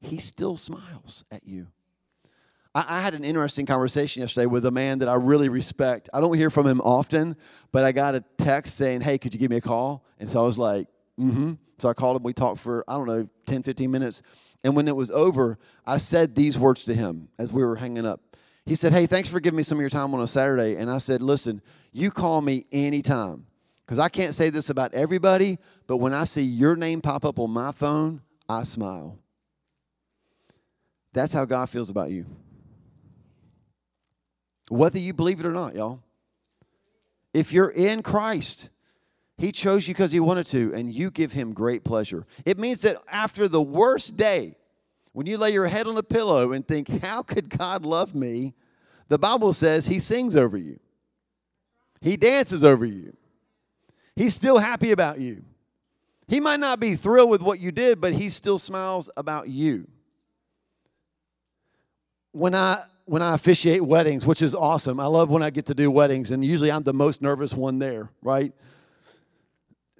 he 0.01 0.19
still 0.19 0.57
smiles 0.57 1.25
at 1.31 1.47
you. 1.47 1.69
I, 2.75 2.85
I 2.89 3.01
had 3.01 3.15
an 3.15 3.25
interesting 3.25 3.67
conversation 3.67 4.23
yesterday 4.23 4.47
with 4.47 4.67
a 4.67 4.71
man 4.71 4.99
that 5.01 5.09
I 5.09 5.15
really 5.15 5.49
respect. 5.49 6.09
I 6.13 6.21
don't 6.21 6.37
hear 6.37 6.51
from 6.51 6.67
him 6.67 6.81
often, 6.81 7.37
but 7.71 7.85
I 7.85 7.93
got 7.93 8.15
a 8.15 8.25
text 8.39 8.77
saying, 8.77 9.03
Hey, 9.03 9.19
could 9.19 9.33
you 9.35 9.41
give 9.41 9.51
me 9.51 9.57
a 9.57 9.61
call? 9.61 10.05
And 10.19 10.29
so 10.29 10.43
I 10.43 10.47
was 10.47 10.59
like, 10.59 10.89
Mm 11.19 11.33
hmm. 11.33 11.53
So 11.79 11.89
I 11.89 11.95
called 11.95 12.17
him. 12.17 12.23
We 12.23 12.33
talked 12.33 12.61
for, 12.61 12.85
I 12.87 12.93
don't 12.95 13.09
know, 13.09 13.29
10, 13.47 13.65
15 13.65 13.91
minutes. 13.91 14.23
And 14.63 14.77
when 14.77 14.87
it 14.87 14.95
was 14.95 15.11
over, 15.11 15.59
I 15.85 15.97
said 15.97 16.37
these 16.37 16.57
words 16.57 16.85
to 16.85 16.95
him 16.95 17.29
as 17.41 17.53
we 17.53 17.65
were 17.65 17.75
hanging 17.75 18.07
up. 18.07 18.21
He 18.65 18.77
said, 18.77 18.93
Hey, 18.93 19.07
thanks 19.07 19.29
for 19.29 19.41
giving 19.41 19.57
me 19.57 19.63
some 19.65 19.79
of 19.79 19.81
your 19.81 19.91
time 19.91 20.15
on 20.15 20.21
a 20.21 20.27
Saturday. 20.27 20.77
And 20.77 20.91
I 20.91 20.99
said, 20.99 21.21
Listen, 21.23 21.61
you 21.93 22.11
call 22.11 22.41
me 22.41 22.67
anytime. 22.73 23.47
Because 23.85 23.99
I 23.99 24.09
can't 24.09 24.33
say 24.33 24.49
this 24.49 24.71
about 24.71 24.95
everybody, 24.95 25.59
but 25.87 25.97
when 25.97 26.15
I 26.15 26.25
see 26.25 26.43
your 26.43 26.77
name 26.77 27.01
pop 27.01 27.25
up 27.25 27.41
on 27.41 27.51
my 27.51 27.73
phone, 27.73 28.23
I 28.49 28.63
smile. 28.63 29.19
That's 31.13 31.33
how 31.33 31.45
God 31.45 31.69
feels 31.69 31.91
about 31.91 32.11
you 32.11 32.25
whether 34.73 34.99
you 34.99 35.13
believe 35.13 35.41
it 35.41 35.47
or 35.47 35.53
not, 35.53 35.75
y'all. 35.75 36.01
If 37.35 37.53
you're 37.53 37.71
in 37.71 38.03
Christ, 38.03 38.71
He 39.37 39.53
chose 39.53 39.87
you 39.87 39.95
because 39.95 40.13
He 40.13 40.21
wanted 40.21 40.47
to, 40.49 40.73
and 40.75 40.93
you 40.93 41.11
give 41.11 41.33
Him 41.33 41.53
great 41.53 41.85
pleasure. 41.85 42.27
It 42.45 42.59
means 42.59 42.83
that 42.83 42.97
after 43.09 43.49
the 43.49 43.63
worst 43.63 44.17
day, 44.17 44.57
when 45.13 45.27
you 45.27 45.37
lay 45.37 45.51
your 45.53 45.67
head 45.67 45.87
on 45.87 45.95
the 45.95 46.03
pillow 46.03 46.53
and 46.53 46.67
think, 46.67 47.03
How 47.03 47.23
could 47.23 47.51
God 47.51 47.85
love 47.85 48.15
me? 48.15 48.55
The 49.09 49.19
Bible 49.19 49.53
says 49.53 49.87
He 49.87 49.99
sings 49.99 50.37
over 50.37 50.57
you, 50.57 50.81
He 52.01 52.17
dances 52.17 52.65
over 52.65 52.87
you, 52.87 53.15
He's 54.17 54.35
still 54.35 54.59
happy 54.59 54.91
about 54.93 55.21
you. 55.21 55.45
He 56.29 56.41
might 56.41 56.61
not 56.61 56.81
be 56.81 56.95
thrilled 56.95 57.29
with 57.29 57.43
what 57.43 57.61
you 57.61 57.73
did, 57.73 58.01
but 58.01 58.15
he 58.15 58.31
still 58.31 58.59
smiles 58.59 59.11
about 59.19 59.51
you. 59.51 59.87
When 62.31 62.55
I 62.55 62.85
when 63.05 63.23
I 63.23 63.35
officiate 63.35 63.83
weddings, 63.83 64.25
which 64.25 64.43
is 64.43 64.55
awesome. 64.55 65.01
I 65.01 65.07
love 65.07 65.31
when 65.31 65.43
I 65.43 65.51
get 65.51 65.67
to 65.67 65.75
do 65.75 65.91
weddings, 65.91 66.31
and 66.31 66.45
usually 66.45 66.71
I'm 66.71 66.83
the 66.83 66.93
most 66.93 67.23
nervous 67.23 67.55
one 67.55 67.79
there, 67.79 68.11
right? 68.23 68.53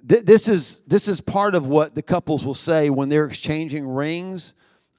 This 0.01 0.47
is 0.47 0.81
this 0.87 1.07
is 1.07 1.21
part 1.21 1.55
of 1.55 1.65
what 1.65 1.95
the 1.95 2.01
couples 2.01 2.43
will 2.45 2.53
say 2.53 2.89
when 2.89 3.07
they're 3.09 3.25
exchanging 3.25 3.87
rings. 3.87 4.53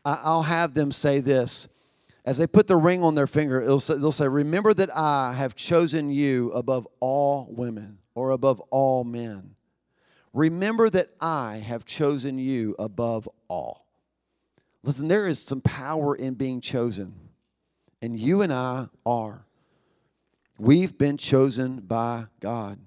I'll 0.04 0.42
have 0.42 0.74
them 0.74 0.92
say 0.92 1.20
this 1.20 1.68
as 2.24 2.38
they 2.38 2.46
put 2.46 2.68
the 2.68 2.76
ring 2.76 3.02
on 3.02 3.14
their 3.14 3.26
finger. 3.26 3.62
Say, 3.78 3.96
they'll 3.96 4.12
say, 4.12 4.28
"Remember 4.28 4.72
that 4.72 4.96
I 4.96 5.34
have 5.34 5.54
chosen 5.54 6.10
you 6.10 6.52
above 6.52 6.88
all 7.00 7.48
women 7.50 7.98
or 8.14 8.30
above 8.30 8.60
all 8.70 9.04
men." 9.04 9.56
Remember 10.32 10.90
that 10.90 11.10
I 11.20 11.58
have 11.58 11.84
chosen 11.84 12.38
you 12.38 12.74
above 12.78 13.28
all. 13.48 13.86
Listen, 14.82 15.08
there 15.08 15.26
is 15.26 15.38
some 15.38 15.60
power 15.60 16.16
in 16.16 16.34
being 16.34 16.60
chosen, 16.60 17.14
and 18.02 18.18
you 18.18 18.42
and 18.42 18.52
I 18.52 18.88
are. 19.04 19.46
We've 20.58 20.96
been 20.96 21.16
chosen 21.16 21.80
by 21.80 22.26
God. 22.40 22.78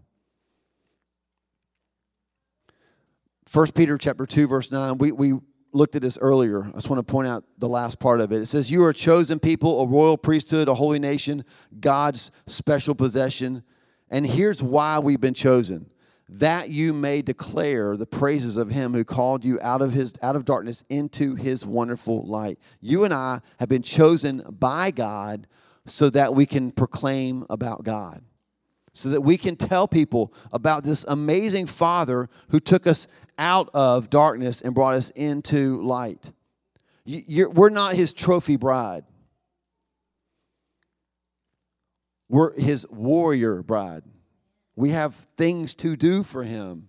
1 3.52 3.72
Peter 3.72 3.98
chapter 3.98 4.26
2, 4.26 4.48
verse 4.48 4.72
9, 4.72 4.98
we, 4.98 5.12
we 5.12 5.34
looked 5.74 5.96
at 5.96 6.02
this 6.02 6.18
earlier. 6.20 6.66
I 6.66 6.72
just 6.72 6.90
want 6.90 7.06
to 7.06 7.12
point 7.12 7.28
out 7.28 7.44
the 7.58 7.70
last 7.70 8.00
part 8.00 8.20
of 8.20 8.32
it. 8.32 8.42
It 8.42 8.46
says, 8.48 8.70
You 8.70 8.84
are 8.84 8.90
a 8.90 8.94
chosen 8.94 9.40
people, 9.40 9.82
a 9.82 9.88
royal 9.88 10.18
priesthood, 10.18 10.68
a 10.68 10.74
holy 10.74 11.00
nation, 11.00 11.46
God's 11.80 12.32
special 12.46 12.96
possession. 12.96 13.64
And 14.10 14.26
here's 14.26 14.62
why 14.62 15.00
we've 15.00 15.22
been 15.22 15.34
chosen 15.34 15.90
that 16.30 16.70
you 16.70 16.94
may 16.94 17.22
declare 17.22 17.96
the 17.96 18.06
praises 18.06 18.58
of 18.58 18.70
him 18.70 18.94
who 18.94 19.04
called 19.04 19.46
you 19.46 19.60
out 19.62 19.82
of 19.82 19.94
his 19.94 20.14
out 20.22 20.36
of 20.36 20.44
darkness 20.46 20.84
into 20.90 21.36
his 21.36 21.66
wonderful 21.66 22.26
light. 22.28 22.60
You 22.82 23.06
and 23.06 23.14
I 23.14 23.42
have 23.60 23.70
been 23.70 23.82
chosen 23.82 24.44
by 24.50 24.92
God 24.92 25.48
so 25.86 26.10
that 26.10 26.36
we 26.36 26.46
can 26.46 26.72
proclaim 26.72 27.46
about 27.50 27.84
God. 27.84 28.24
So 28.94 29.10
that 29.10 29.22
we 29.22 29.38
can 29.38 29.56
tell 29.56 29.88
people 29.88 30.34
about 30.52 30.84
this 30.84 31.06
amazing 31.08 31.68
Father 31.68 32.30
who 32.50 32.60
took 32.60 32.88
us 32.88 33.08
out 33.38 33.70
of 33.74 34.10
darkness 34.10 34.60
and 34.62 34.74
brought 34.74 34.96
us 34.96 35.12
into 35.12 35.82
light. 35.84 36.32
You're, 37.06 37.50
we're 37.50 37.70
not 37.70 37.96
his 37.96 38.12
trophy 38.12 38.58
bride. 38.58 39.06
We're 42.28 42.60
his 42.60 42.86
warrior 42.90 43.64
bride. 43.64 44.04
We 44.78 44.92
have 44.92 45.14
things 45.36 45.74
to 45.76 45.98
do 45.98 46.24
for 46.24 46.44
Him. 46.44 46.88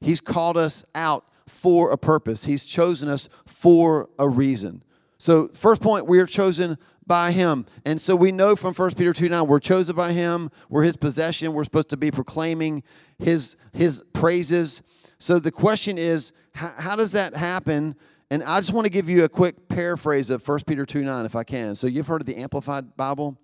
He's 0.00 0.20
called 0.20 0.56
us 0.56 0.84
out 0.94 1.24
for 1.48 1.90
a 1.90 1.98
purpose, 1.98 2.44
He's 2.44 2.64
chosen 2.64 3.08
us 3.08 3.28
for 3.44 4.08
a 4.20 4.28
reason. 4.28 4.84
So, 5.18 5.48
first 5.48 5.82
point, 5.82 6.06
we 6.06 6.20
are 6.20 6.26
chosen 6.26 6.78
by 7.06 7.30
him. 7.30 7.66
And 7.84 8.00
so 8.00 8.14
we 8.16 8.32
know 8.32 8.56
from 8.56 8.74
1 8.74 8.94
Peter 8.94 9.12
2 9.12 9.28
9, 9.28 9.46
we're 9.46 9.60
chosen 9.60 9.94
by 9.94 10.12
him, 10.12 10.50
we're 10.68 10.84
his 10.84 10.96
possession, 10.96 11.52
we're 11.52 11.64
supposed 11.64 11.90
to 11.90 11.96
be 11.96 12.10
proclaiming 12.10 12.82
his 13.18 13.56
his 13.72 14.02
praises. 14.12 14.82
So 15.18 15.38
the 15.38 15.52
question 15.52 15.98
is, 15.98 16.32
how, 16.54 16.72
how 16.76 16.96
does 16.96 17.12
that 17.12 17.36
happen? 17.36 17.94
And 18.30 18.42
I 18.42 18.58
just 18.58 18.72
want 18.72 18.86
to 18.86 18.90
give 18.90 19.08
you 19.08 19.24
a 19.24 19.28
quick 19.28 19.68
paraphrase 19.68 20.30
of 20.30 20.46
1 20.46 20.60
Peter 20.66 20.86
2 20.86 21.02
9, 21.02 21.24
if 21.24 21.36
I 21.36 21.44
can. 21.44 21.74
So 21.74 21.86
you've 21.86 22.06
heard 22.06 22.22
of 22.22 22.26
the 22.26 22.36
Amplified 22.36 22.96
Bible? 22.96 23.38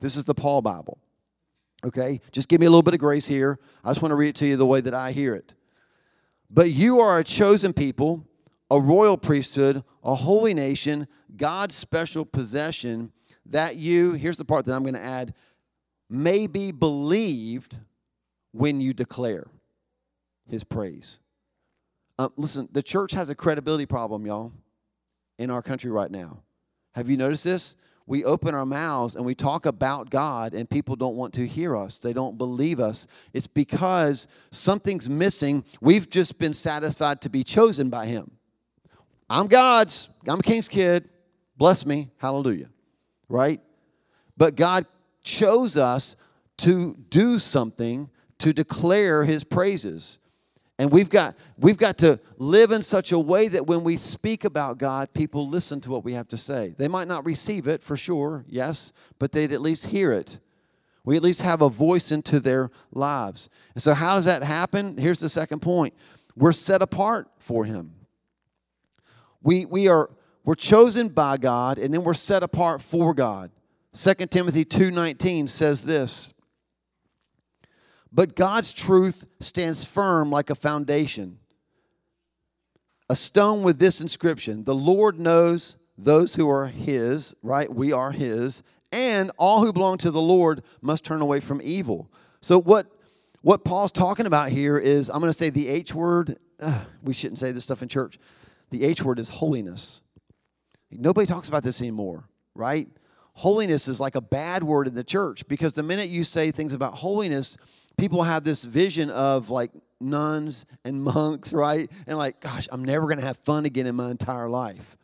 This 0.00 0.16
is 0.16 0.24
the 0.24 0.34
Paul 0.34 0.62
Bible. 0.62 0.98
Okay? 1.84 2.20
Just 2.32 2.48
give 2.48 2.60
me 2.60 2.66
a 2.66 2.70
little 2.70 2.82
bit 2.82 2.94
of 2.94 3.00
grace 3.00 3.26
here. 3.26 3.58
I 3.84 3.90
just 3.90 4.02
want 4.02 4.12
to 4.12 4.16
read 4.16 4.28
it 4.28 4.36
to 4.36 4.46
you 4.46 4.56
the 4.56 4.66
way 4.66 4.80
that 4.80 4.94
I 4.94 5.12
hear 5.12 5.34
it. 5.34 5.54
But 6.50 6.72
you 6.72 7.00
are 7.00 7.18
a 7.18 7.24
chosen 7.24 7.72
people, 7.72 8.26
a 8.70 8.80
royal 8.80 9.16
priesthood, 9.16 9.84
a 10.02 10.14
holy 10.14 10.54
nation, 10.54 11.06
God's 11.36 11.74
special 11.74 12.24
possession, 12.24 13.12
that 13.46 13.76
you, 13.76 14.12
here's 14.12 14.36
the 14.36 14.44
part 14.44 14.64
that 14.64 14.74
I'm 14.74 14.82
going 14.82 14.94
to 14.94 15.04
add, 15.04 15.34
may 16.08 16.46
be 16.46 16.72
believed 16.72 17.78
when 18.52 18.80
you 18.80 18.92
declare 18.92 19.46
his 20.48 20.64
praise. 20.64 21.20
Uh, 22.18 22.28
listen, 22.36 22.68
the 22.72 22.82
church 22.82 23.12
has 23.12 23.30
a 23.30 23.34
credibility 23.34 23.86
problem, 23.86 24.26
y'all, 24.26 24.52
in 25.38 25.50
our 25.50 25.62
country 25.62 25.90
right 25.90 26.10
now. 26.10 26.42
Have 26.94 27.08
you 27.08 27.16
noticed 27.16 27.44
this? 27.44 27.76
We 28.10 28.24
open 28.24 28.56
our 28.56 28.66
mouths 28.66 29.14
and 29.14 29.24
we 29.24 29.36
talk 29.36 29.66
about 29.66 30.10
God 30.10 30.52
and 30.52 30.68
people 30.68 30.96
don't 30.96 31.14
want 31.14 31.32
to 31.34 31.46
hear 31.46 31.76
us. 31.76 31.98
They 31.98 32.12
don't 32.12 32.36
believe 32.36 32.80
us. 32.80 33.06
It's 33.32 33.46
because 33.46 34.26
something's 34.50 35.08
missing. 35.08 35.62
We've 35.80 36.10
just 36.10 36.36
been 36.36 36.52
satisfied 36.52 37.20
to 37.20 37.30
be 37.30 37.44
chosen 37.44 37.88
by 37.88 38.06
Him. 38.06 38.32
I'm 39.30 39.46
God's, 39.46 40.08
I'm 40.26 40.40
a 40.40 40.42
king's 40.42 40.68
kid. 40.68 41.08
Bless 41.56 41.86
me. 41.86 42.10
Hallelujah. 42.16 42.70
Right? 43.28 43.60
But 44.36 44.56
God 44.56 44.86
chose 45.22 45.76
us 45.76 46.16
to 46.56 46.96
do 47.10 47.38
something 47.38 48.10
to 48.38 48.52
declare 48.52 49.22
His 49.22 49.44
praises. 49.44 50.18
And 50.80 50.90
we've 50.90 51.10
got, 51.10 51.36
we've 51.58 51.76
got 51.76 51.98
to 51.98 52.18
live 52.38 52.72
in 52.72 52.80
such 52.80 53.12
a 53.12 53.18
way 53.18 53.48
that 53.48 53.66
when 53.66 53.84
we 53.84 53.98
speak 53.98 54.46
about 54.46 54.78
God, 54.78 55.12
people 55.12 55.46
listen 55.46 55.78
to 55.82 55.90
what 55.90 56.04
we 56.04 56.14
have 56.14 56.26
to 56.28 56.38
say. 56.38 56.74
They 56.78 56.88
might 56.88 57.06
not 57.06 57.26
receive 57.26 57.68
it 57.68 57.82
for 57.82 57.98
sure, 57.98 58.46
yes, 58.48 58.94
but 59.18 59.30
they'd 59.30 59.52
at 59.52 59.60
least 59.60 59.88
hear 59.88 60.10
it. 60.10 60.40
We 61.04 61.16
at 61.16 61.22
least 61.22 61.42
have 61.42 61.60
a 61.60 61.68
voice 61.68 62.10
into 62.10 62.40
their 62.40 62.70
lives. 62.92 63.50
And 63.74 63.82
so, 63.82 63.92
how 63.92 64.14
does 64.14 64.24
that 64.24 64.42
happen? 64.42 64.96
Here's 64.96 65.20
the 65.20 65.28
second 65.28 65.60
point 65.60 65.92
we're 66.34 66.52
set 66.52 66.80
apart 66.80 67.28
for 67.38 67.66
Him. 67.66 67.92
We, 69.42 69.66
we 69.66 69.86
are 69.86 70.08
we're 70.44 70.54
chosen 70.54 71.10
by 71.10 71.36
God 71.36 71.76
and 71.78 71.92
then 71.92 72.04
we're 72.04 72.14
set 72.14 72.42
apart 72.42 72.80
for 72.80 73.12
God. 73.12 73.50
2 73.92 74.14
Timothy 74.30 74.64
2:19 74.64 75.46
says 75.46 75.82
this 75.82 76.32
but 78.12 78.34
God's 78.34 78.72
truth 78.72 79.26
stands 79.40 79.84
firm 79.84 80.30
like 80.30 80.50
a 80.50 80.54
foundation. 80.54 81.38
A 83.08 83.16
stone 83.16 83.62
with 83.62 83.78
this 83.78 84.00
inscription 84.00 84.64
The 84.64 84.74
Lord 84.74 85.18
knows 85.18 85.76
those 85.96 86.34
who 86.34 86.48
are 86.48 86.66
His, 86.66 87.34
right? 87.42 87.72
We 87.72 87.92
are 87.92 88.12
His. 88.12 88.62
And 88.92 89.30
all 89.36 89.64
who 89.64 89.72
belong 89.72 89.98
to 89.98 90.10
the 90.10 90.20
Lord 90.20 90.62
must 90.80 91.04
turn 91.04 91.20
away 91.20 91.38
from 91.40 91.60
evil. 91.62 92.10
So, 92.40 92.60
what, 92.60 92.86
what 93.42 93.64
Paul's 93.64 93.92
talking 93.92 94.26
about 94.26 94.48
here 94.48 94.78
is 94.78 95.10
I'm 95.10 95.20
going 95.20 95.32
to 95.32 95.38
say 95.38 95.50
the 95.50 95.68
H 95.68 95.94
word. 95.94 96.36
Ugh, 96.60 96.86
we 97.02 97.12
shouldn't 97.12 97.38
say 97.38 97.52
this 97.52 97.64
stuff 97.64 97.82
in 97.82 97.88
church. 97.88 98.18
The 98.70 98.84
H 98.84 99.02
word 99.02 99.18
is 99.18 99.28
holiness. 99.28 100.02
Nobody 100.90 101.26
talks 101.26 101.48
about 101.48 101.62
this 101.62 101.80
anymore, 101.80 102.24
right? 102.54 102.88
Holiness 103.34 103.86
is 103.86 104.00
like 104.00 104.16
a 104.16 104.20
bad 104.20 104.64
word 104.64 104.88
in 104.88 104.94
the 104.94 105.04
church 105.04 105.46
because 105.46 105.74
the 105.74 105.82
minute 105.82 106.08
you 106.08 106.24
say 106.24 106.50
things 106.50 106.74
about 106.74 106.94
holiness, 106.94 107.56
people 108.00 108.22
have 108.22 108.42
this 108.44 108.64
vision 108.64 109.10
of 109.10 109.50
like 109.50 109.70
nuns 110.00 110.64
and 110.86 111.02
monks, 111.02 111.52
right? 111.52 111.90
And 112.06 112.16
like, 112.16 112.40
gosh, 112.40 112.66
I'm 112.72 112.84
never 112.84 113.06
going 113.06 113.18
to 113.18 113.26
have 113.26 113.36
fun 113.38 113.66
again 113.66 113.86
in 113.86 113.94
my 113.94 114.10
entire 114.10 114.48
life. 114.48 114.96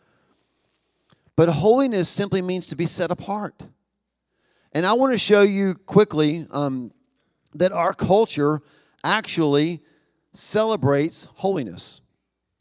But 1.36 1.50
holiness 1.50 2.08
simply 2.08 2.40
means 2.40 2.66
to 2.68 2.76
be 2.76 2.86
set 2.86 3.10
apart. 3.10 3.62
And 4.72 4.86
I 4.86 4.94
want 4.94 5.12
to 5.12 5.18
show 5.18 5.42
you 5.42 5.74
quickly 5.74 6.46
um, 6.50 6.90
that 7.54 7.70
our 7.70 7.92
culture 7.92 8.62
actually 9.04 9.82
celebrates 10.32 11.26
holiness, 11.34 12.00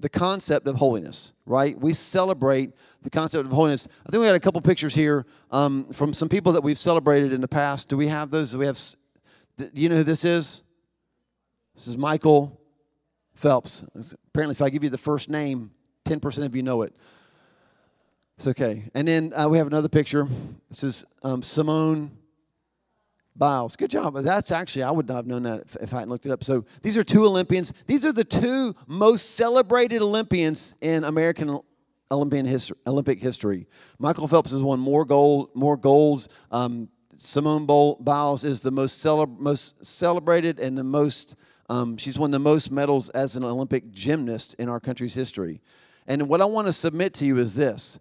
the 0.01 0.09
concept 0.09 0.67
of 0.67 0.75
holiness, 0.75 1.33
right? 1.45 1.79
We 1.79 1.93
celebrate 1.93 2.71
the 3.01 3.09
concept 3.09 3.45
of 3.45 3.53
holiness. 3.53 3.87
I 4.05 4.11
think 4.11 4.19
we 4.19 4.27
had 4.27 4.35
a 4.35 4.39
couple 4.41 4.59
pictures 4.61 4.93
here 4.93 5.25
um, 5.51 5.93
from 5.93 6.13
some 6.13 6.27
people 6.27 6.51
that 6.51 6.61
we've 6.61 6.77
celebrated 6.77 7.31
in 7.31 7.39
the 7.39 7.47
past. 7.47 7.87
Do 7.87 7.95
we 7.95 8.09
have 8.09 8.31
those? 8.31 8.51
Do 8.51 8.59
we 8.59 8.65
have 8.65 8.77
do 9.57 9.69
you 9.73 9.89
know 9.89 9.97
who 9.97 10.03
this 10.03 10.25
is? 10.25 10.61
This 11.73 11.87
is 11.87 11.97
Michael 11.97 12.59
Phelps. 13.33 13.85
Apparently, 14.27 14.53
if 14.53 14.61
I 14.61 14.69
give 14.69 14.83
you 14.83 14.89
the 14.89 14.97
first 14.97 15.29
name, 15.29 15.71
10% 16.05 16.45
of 16.45 16.55
you 16.55 16.61
know 16.61 16.81
it. 16.81 16.95
It's 18.37 18.47
okay. 18.47 18.83
And 18.93 19.07
then 19.07 19.31
uh, 19.33 19.47
we 19.49 19.57
have 19.57 19.67
another 19.67 19.89
picture. 19.89 20.27
This 20.69 20.83
is 20.83 21.05
um, 21.23 21.41
Simone 21.41 22.11
Biles. 23.35 23.75
Good 23.75 23.91
job. 23.91 24.15
That's 24.15 24.51
actually, 24.51 24.83
I 24.83 24.91
would 24.91 25.07
not 25.07 25.15
have 25.15 25.27
known 25.27 25.43
that 25.43 25.61
if, 25.61 25.75
if 25.77 25.93
I 25.93 25.99
hadn't 25.99 26.09
looked 26.09 26.25
it 26.25 26.31
up. 26.31 26.43
So 26.43 26.65
these 26.81 26.97
are 26.97 27.03
two 27.03 27.25
Olympians. 27.25 27.71
These 27.87 28.05
are 28.05 28.13
the 28.13 28.23
two 28.23 28.75
most 28.87 29.35
celebrated 29.35 30.01
Olympians 30.01 30.75
in 30.81 31.03
American 31.05 31.59
Olympian 32.11 32.45
history, 32.45 32.77
Olympic 32.87 33.21
history. 33.21 33.67
Michael 33.99 34.27
Phelps 34.27 34.51
has 34.51 34.61
won 34.61 34.79
more 34.79 35.05
gold, 35.05 35.49
more 35.53 35.75
golds, 35.75 36.29
um, 36.51 36.89
Simone 37.15 37.65
Biles 37.65 38.43
is 38.43 38.61
the 38.61 38.71
most, 38.71 39.03
most 39.05 39.85
celebrated 39.85 40.59
and 40.59 40.77
the 40.77 40.83
most, 40.83 41.35
um, 41.69 41.97
she's 41.97 42.19
won 42.19 42.31
the 42.31 42.39
most 42.39 42.71
medals 42.71 43.09
as 43.09 43.35
an 43.35 43.43
Olympic 43.43 43.91
gymnast 43.91 44.53
in 44.55 44.69
our 44.69 44.79
country's 44.79 45.13
history. 45.13 45.61
And 46.07 46.27
what 46.27 46.41
I 46.41 46.45
want 46.45 46.67
to 46.67 46.73
submit 46.73 47.13
to 47.15 47.25
you 47.25 47.37
is 47.37 47.55
this 47.55 47.99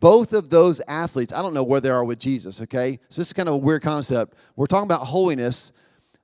both 0.00 0.32
of 0.32 0.50
those 0.50 0.80
athletes, 0.86 1.32
I 1.32 1.42
don't 1.42 1.54
know 1.54 1.64
where 1.64 1.80
they 1.80 1.90
are 1.90 2.04
with 2.04 2.18
Jesus, 2.18 2.60
okay? 2.62 3.00
So 3.08 3.20
this 3.20 3.28
is 3.28 3.32
kind 3.32 3.48
of 3.48 3.54
a 3.54 3.58
weird 3.58 3.82
concept. 3.82 4.34
We're 4.54 4.66
talking 4.66 4.86
about 4.86 5.06
holiness. 5.06 5.72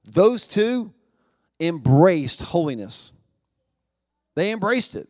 Those 0.04 0.46
two, 0.46 0.92
embraced 1.58 2.42
holiness. 2.42 3.12
They 4.34 4.52
embraced 4.52 4.96
it. 4.96 5.08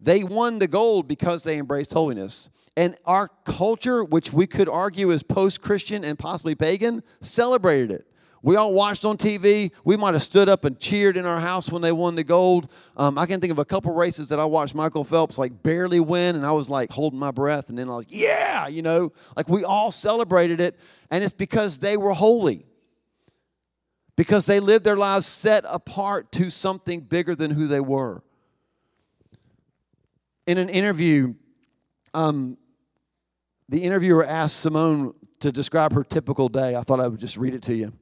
They 0.00 0.24
won 0.24 0.58
the 0.58 0.68
gold 0.68 1.08
because 1.08 1.44
they 1.44 1.58
embraced 1.58 1.92
holiness. 1.92 2.50
And 2.78 2.94
our 3.04 3.26
culture, 3.44 4.04
which 4.04 4.32
we 4.32 4.46
could 4.46 4.68
argue 4.68 5.10
is 5.10 5.24
post 5.24 5.60
Christian 5.60 6.04
and 6.04 6.16
possibly 6.16 6.54
pagan, 6.54 7.02
celebrated 7.20 7.90
it. 7.90 8.06
We 8.40 8.54
all 8.54 8.72
watched 8.72 9.04
on 9.04 9.16
TV. 9.16 9.72
We 9.84 9.96
might 9.96 10.14
have 10.14 10.22
stood 10.22 10.48
up 10.48 10.64
and 10.64 10.78
cheered 10.78 11.16
in 11.16 11.26
our 11.26 11.40
house 11.40 11.72
when 11.72 11.82
they 11.82 11.90
won 11.90 12.14
the 12.14 12.22
gold. 12.22 12.70
Um, 12.96 13.18
I 13.18 13.26
can 13.26 13.40
think 13.40 13.50
of 13.50 13.58
a 13.58 13.64
couple 13.64 13.92
races 13.92 14.28
that 14.28 14.38
I 14.38 14.44
watched 14.44 14.76
Michael 14.76 15.02
Phelps 15.02 15.38
like 15.38 15.60
barely 15.64 15.98
win, 15.98 16.36
and 16.36 16.46
I 16.46 16.52
was 16.52 16.70
like 16.70 16.92
holding 16.92 17.18
my 17.18 17.32
breath, 17.32 17.68
and 17.68 17.76
then 17.76 17.88
I 17.88 17.96
was 17.96 18.06
like, 18.06 18.14
yeah, 18.14 18.68
you 18.68 18.82
know, 18.82 19.12
like 19.36 19.48
we 19.48 19.64
all 19.64 19.90
celebrated 19.90 20.60
it, 20.60 20.76
and 21.10 21.24
it's 21.24 21.34
because 21.34 21.80
they 21.80 21.96
were 21.96 22.12
holy. 22.12 22.64
Because 24.14 24.46
they 24.46 24.60
lived 24.60 24.84
their 24.84 24.96
lives 24.96 25.26
set 25.26 25.64
apart 25.66 26.30
to 26.32 26.48
something 26.48 27.00
bigger 27.00 27.34
than 27.34 27.50
who 27.50 27.66
they 27.66 27.80
were. 27.80 28.22
In 30.46 30.58
an 30.58 30.68
interview, 30.68 31.34
um, 32.14 32.56
the 33.68 33.82
interviewer 33.82 34.24
asked 34.24 34.60
Simone 34.60 35.14
to 35.40 35.52
describe 35.52 35.92
her 35.92 36.04
typical 36.04 36.48
day. 36.48 36.74
I 36.76 36.82
thought 36.82 37.00
I 37.00 37.08
would 37.08 37.20
just 37.20 37.36
read 37.36 37.54
it 37.54 37.62
to 37.62 37.74
you. 37.74 37.92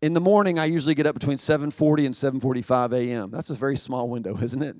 In 0.00 0.14
the 0.14 0.20
morning, 0.20 0.58
I 0.58 0.64
usually 0.64 0.96
get 0.96 1.06
up 1.06 1.14
between 1.14 1.38
7:40 1.38 2.06
and 2.06 2.14
7:45 2.14 2.92
a.m. 2.92 3.30
That's 3.30 3.50
a 3.50 3.54
very 3.54 3.76
small 3.76 4.08
window, 4.08 4.36
isn't 4.42 4.62
it? 4.62 4.76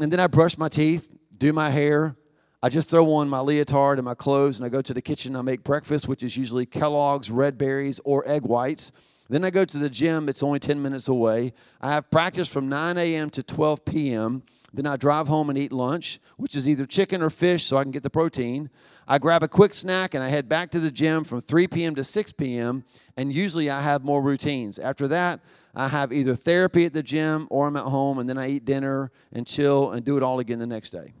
And 0.00 0.12
then 0.12 0.20
I 0.20 0.26
brush 0.26 0.56
my 0.56 0.68
teeth, 0.68 1.08
do 1.38 1.52
my 1.52 1.70
hair. 1.70 2.16
I 2.62 2.70
just 2.70 2.88
throw 2.88 3.12
on 3.12 3.28
my 3.28 3.40
leotard 3.40 3.98
and 3.98 4.04
my 4.06 4.14
clothes, 4.14 4.56
and 4.56 4.64
I 4.64 4.70
go 4.70 4.80
to 4.80 4.94
the 4.94 5.02
kitchen. 5.02 5.36
I 5.36 5.42
make 5.42 5.64
breakfast, 5.64 6.08
which 6.08 6.22
is 6.22 6.36
usually 6.36 6.64
Kellogg's, 6.64 7.30
red 7.30 7.58
berries, 7.58 8.00
or 8.04 8.26
egg 8.26 8.42
whites. 8.42 8.90
Then 9.28 9.44
I 9.44 9.50
go 9.50 9.64
to 9.64 9.78
the 9.78 9.90
gym. 9.90 10.28
It's 10.28 10.42
only 10.42 10.58
10 10.58 10.80
minutes 10.80 11.08
away. 11.08 11.52
I 11.80 11.90
have 11.90 12.10
practice 12.10 12.48
from 12.48 12.68
9 12.68 12.96
a.m. 12.96 13.28
to 13.30 13.42
12 13.42 13.84
p.m. 13.84 14.42
Then 14.74 14.86
I 14.86 14.96
drive 14.96 15.28
home 15.28 15.50
and 15.50 15.58
eat 15.58 15.70
lunch, 15.70 16.18
which 16.36 16.56
is 16.56 16.68
either 16.68 16.84
chicken 16.84 17.22
or 17.22 17.30
fish 17.30 17.64
so 17.64 17.76
I 17.76 17.84
can 17.84 17.92
get 17.92 18.02
the 18.02 18.10
protein. 18.10 18.70
I 19.06 19.18
grab 19.18 19.44
a 19.44 19.48
quick 19.48 19.72
snack 19.72 20.14
and 20.14 20.24
I 20.24 20.28
head 20.28 20.48
back 20.48 20.72
to 20.72 20.80
the 20.80 20.90
gym 20.90 21.22
from 21.22 21.40
3 21.40 21.68
p.m. 21.68 21.94
to 21.94 22.02
6 22.02 22.32
p.m. 22.32 22.84
And 23.16 23.32
usually 23.32 23.70
I 23.70 23.80
have 23.80 24.02
more 24.02 24.20
routines. 24.20 24.80
After 24.80 25.06
that, 25.08 25.38
I 25.76 25.86
have 25.86 26.12
either 26.12 26.34
therapy 26.34 26.86
at 26.86 26.92
the 26.92 27.04
gym 27.04 27.46
or 27.50 27.68
I'm 27.68 27.76
at 27.76 27.84
home 27.84 28.18
and 28.18 28.28
then 28.28 28.36
I 28.36 28.48
eat 28.48 28.64
dinner 28.64 29.12
and 29.32 29.46
chill 29.46 29.92
and 29.92 30.04
do 30.04 30.16
it 30.16 30.24
all 30.24 30.40
again 30.40 30.58
the 30.58 30.66
next 30.66 30.90
day. 30.90 31.14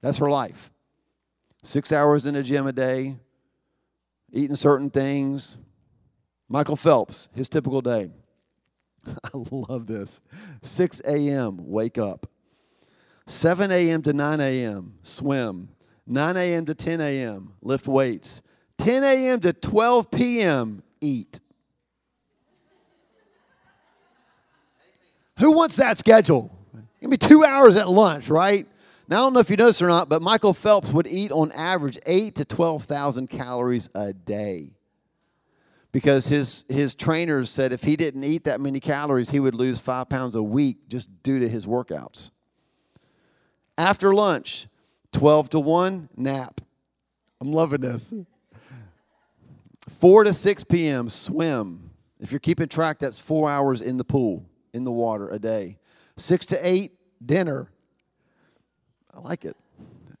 That's 0.00 0.16
her 0.16 0.30
life. 0.30 0.70
Six 1.62 1.92
hours 1.92 2.24
in 2.24 2.32
the 2.32 2.42
gym 2.42 2.66
a 2.66 2.72
day, 2.72 3.16
eating 4.32 4.56
certain 4.56 4.88
things. 4.88 5.58
Michael 6.48 6.76
Phelps, 6.76 7.28
his 7.34 7.50
typical 7.50 7.82
day. 7.82 8.10
I 9.24 9.30
love 9.50 9.86
this. 9.86 10.20
6 10.62 11.00
a.m., 11.04 11.58
wake 11.58 11.98
up. 11.98 12.26
7 13.26 13.70
a.m. 13.70 14.02
to 14.02 14.12
9 14.12 14.40
a.m., 14.40 14.94
swim. 15.02 15.68
9 16.06 16.36
a.m. 16.36 16.66
to 16.66 16.74
10 16.74 17.00
a.m., 17.00 17.54
lift 17.62 17.86
weights. 17.86 18.42
10 18.78 19.04
a.m. 19.04 19.40
to 19.40 19.52
12 19.52 20.10
p.m., 20.10 20.82
eat. 21.00 21.40
Who 25.38 25.52
wants 25.52 25.76
that 25.76 25.98
schedule? 25.98 26.56
Give 27.00 27.10
me 27.10 27.16
two 27.16 27.44
hours 27.44 27.76
at 27.76 27.88
lunch, 27.88 28.28
right? 28.28 28.66
Now, 29.08 29.16
I 29.16 29.20
don't 29.20 29.34
know 29.34 29.40
if 29.40 29.50
you 29.50 29.56
this 29.56 29.82
or 29.82 29.88
not, 29.88 30.08
but 30.08 30.22
Michael 30.22 30.54
Phelps 30.54 30.92
would 30.92 31.06
eat 31.06 31.32
on 31.32 31.50
average 31.52 31.98
8 32.06 32.36
to 32.36 32.44
12,000 32.44 33.28
calories 33.28 33.88
a 33.94 34.12
day 34.12 34.70
because 35.92 36.26
his, 36.26 36.64
his 36.68 36.94
trainers 36.94 37.50
said 37.50 37.72
if 37.72 37.84
he 37.84 37.96
didn't 37.96 38.24
eat 38.24 38.44
that 38.44 38.60
many 38.60 38.80
calories, 38.80 39.30
he 39.30 39.38
would 39.38 39.54
lose 39.54 39.78
five 39.78 40.08
pounds 40.08 40.34
a 40.34 40.42
week 40.42 40.88
just 40.88 41.22
due 41.22 41.38
to 41.38 41.48
his 41.48 41.66
workouts. 41.66 42.30
After 43.76 44.14
lunch, 44.14 44.68
12 45.12 45.50
to 45.50 45.60
1, 45.60 46.08
nap. 46.16 46.60
I'm 47.40 47.52
loving 47.52 47.82
this. 47.82 48.14
4 49.88 50.24
to 50.24 50.32
6 50.32 50.64
p.m., 50.64 51.08
swim. 51.08 51.90
If 52.20 52.32
you're 52.32 52.40
keeping 52.40 52.68
track, 52.68 52.98
that's 52.98 53.18
four 53.18 53.50
hours 53.50 53.80
in 53.80 53.98
the 53.98 54.04
pool, 54.04 54.46
in 54.72 54.84
the 54.84 54.92
water 54.92 55.28
a 55.28 55.38
day. 55.38 55.78
6 56.16 56.46
to 56.46 56.66
8, 56.66 56.92
dinner. 57.24 57.68
I 59.12 59.20
like 59.20 59.44
it. 59.44 59.56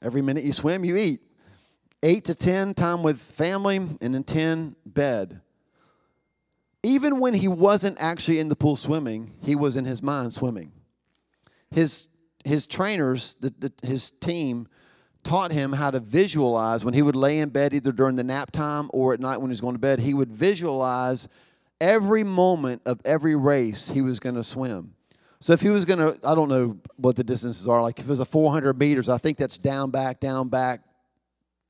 Every 0.02 0.20
minute 0.20 0.44
you 0.44 0.52
swim, 0.52 0.84
you 0.84 0.96
eat. 0.96 1.20
8 2.02 2.24
to 2.24 2.34
10, 2.34 2.74
time 2.74 3.02
with 3.02 3.20
family, 3.20 3.76
and 3.76 4.14
then 4.14 4.24
10, 4.24 4.74
bed. 4.84 5.40
Even 6.82 7.20
when 7.20 7.34
he 7.34 7.48
wasn't 7.48 7.96
actually 8.00 8.38
in 8.38 8.48
the 8.48 8.56
pool 8.56 8.76
swimming, 8.76 9.34
he 9.42 9.54
was 9.54 9.76
in 9.76 9.84
his 9.84 10.02
mind 10.02 10.32
swimming. 10.32 10.72
His, 11.70 12.08
his 12.44 12.66
trainers, 12.66 13.36
the, 13.40 13.54
the, 13.58 13.72
his 13.86 14.10
team, 14.20 14.66
taught 15.22 15.52
him 15.52 15.72
how 15.72 15.90
to 15.90 16.00
visualize 16.00 16.84
when 16.84 16.94
he 16.94 17.02
would 17.02 17.14
lay 17.14 17.38
in 17.38 17.50
bed, 17.50 17.72
either 17.72 17.92
during 17.92 18.16
the 18.16 18.24
nap 18.24 18.50
time 18.50 18.90
or 18.92 19.14
at 19.14 19.20
night 19.20 19.36
when 19.36 19.48
he 19.48 19.52
was 19.52 19.60
going 19.60 19.74
to 19.74 19.78
bed, 19.78 20.00
he 20.00 20.14
would 20.14 20.32
visualize 20.32 21.28
every 21.80 22.24
moment 22.24 22.82
of 22.86 23.00
every 23.04 23.36
race 23.36 23.90
he 23.90 24.00
was 24.00 24.18
going 24.18 24.34
to 24.34 24.42
swim. 24.42 24.94
So 25.40 25.52
if 25.52 25.60
he 25.60 25.70
was 25.70 25.84
going 25.84 25.98
to, 25.98 26.18
I 26.26 26.34
don't 26.34 26.48
know 26.48 26.78
what 26.96 27.16
the 27.16 27.24
distances 27.24 27.68
are, 27.68 27.82
like 27.82 27.98
if 27.98 28.06
it 28.06 28.10
was 28.10 28.20
a 28.20 28.24
400 28.24 28.78
meters, 28.78 29.08
I 29.08 29.18
think 29.18 29.38
that's 29.38 29.58
down, 29.58 29.90
back, 29.90 30.20
down, 30.20 30.48
back, 30.48 30.82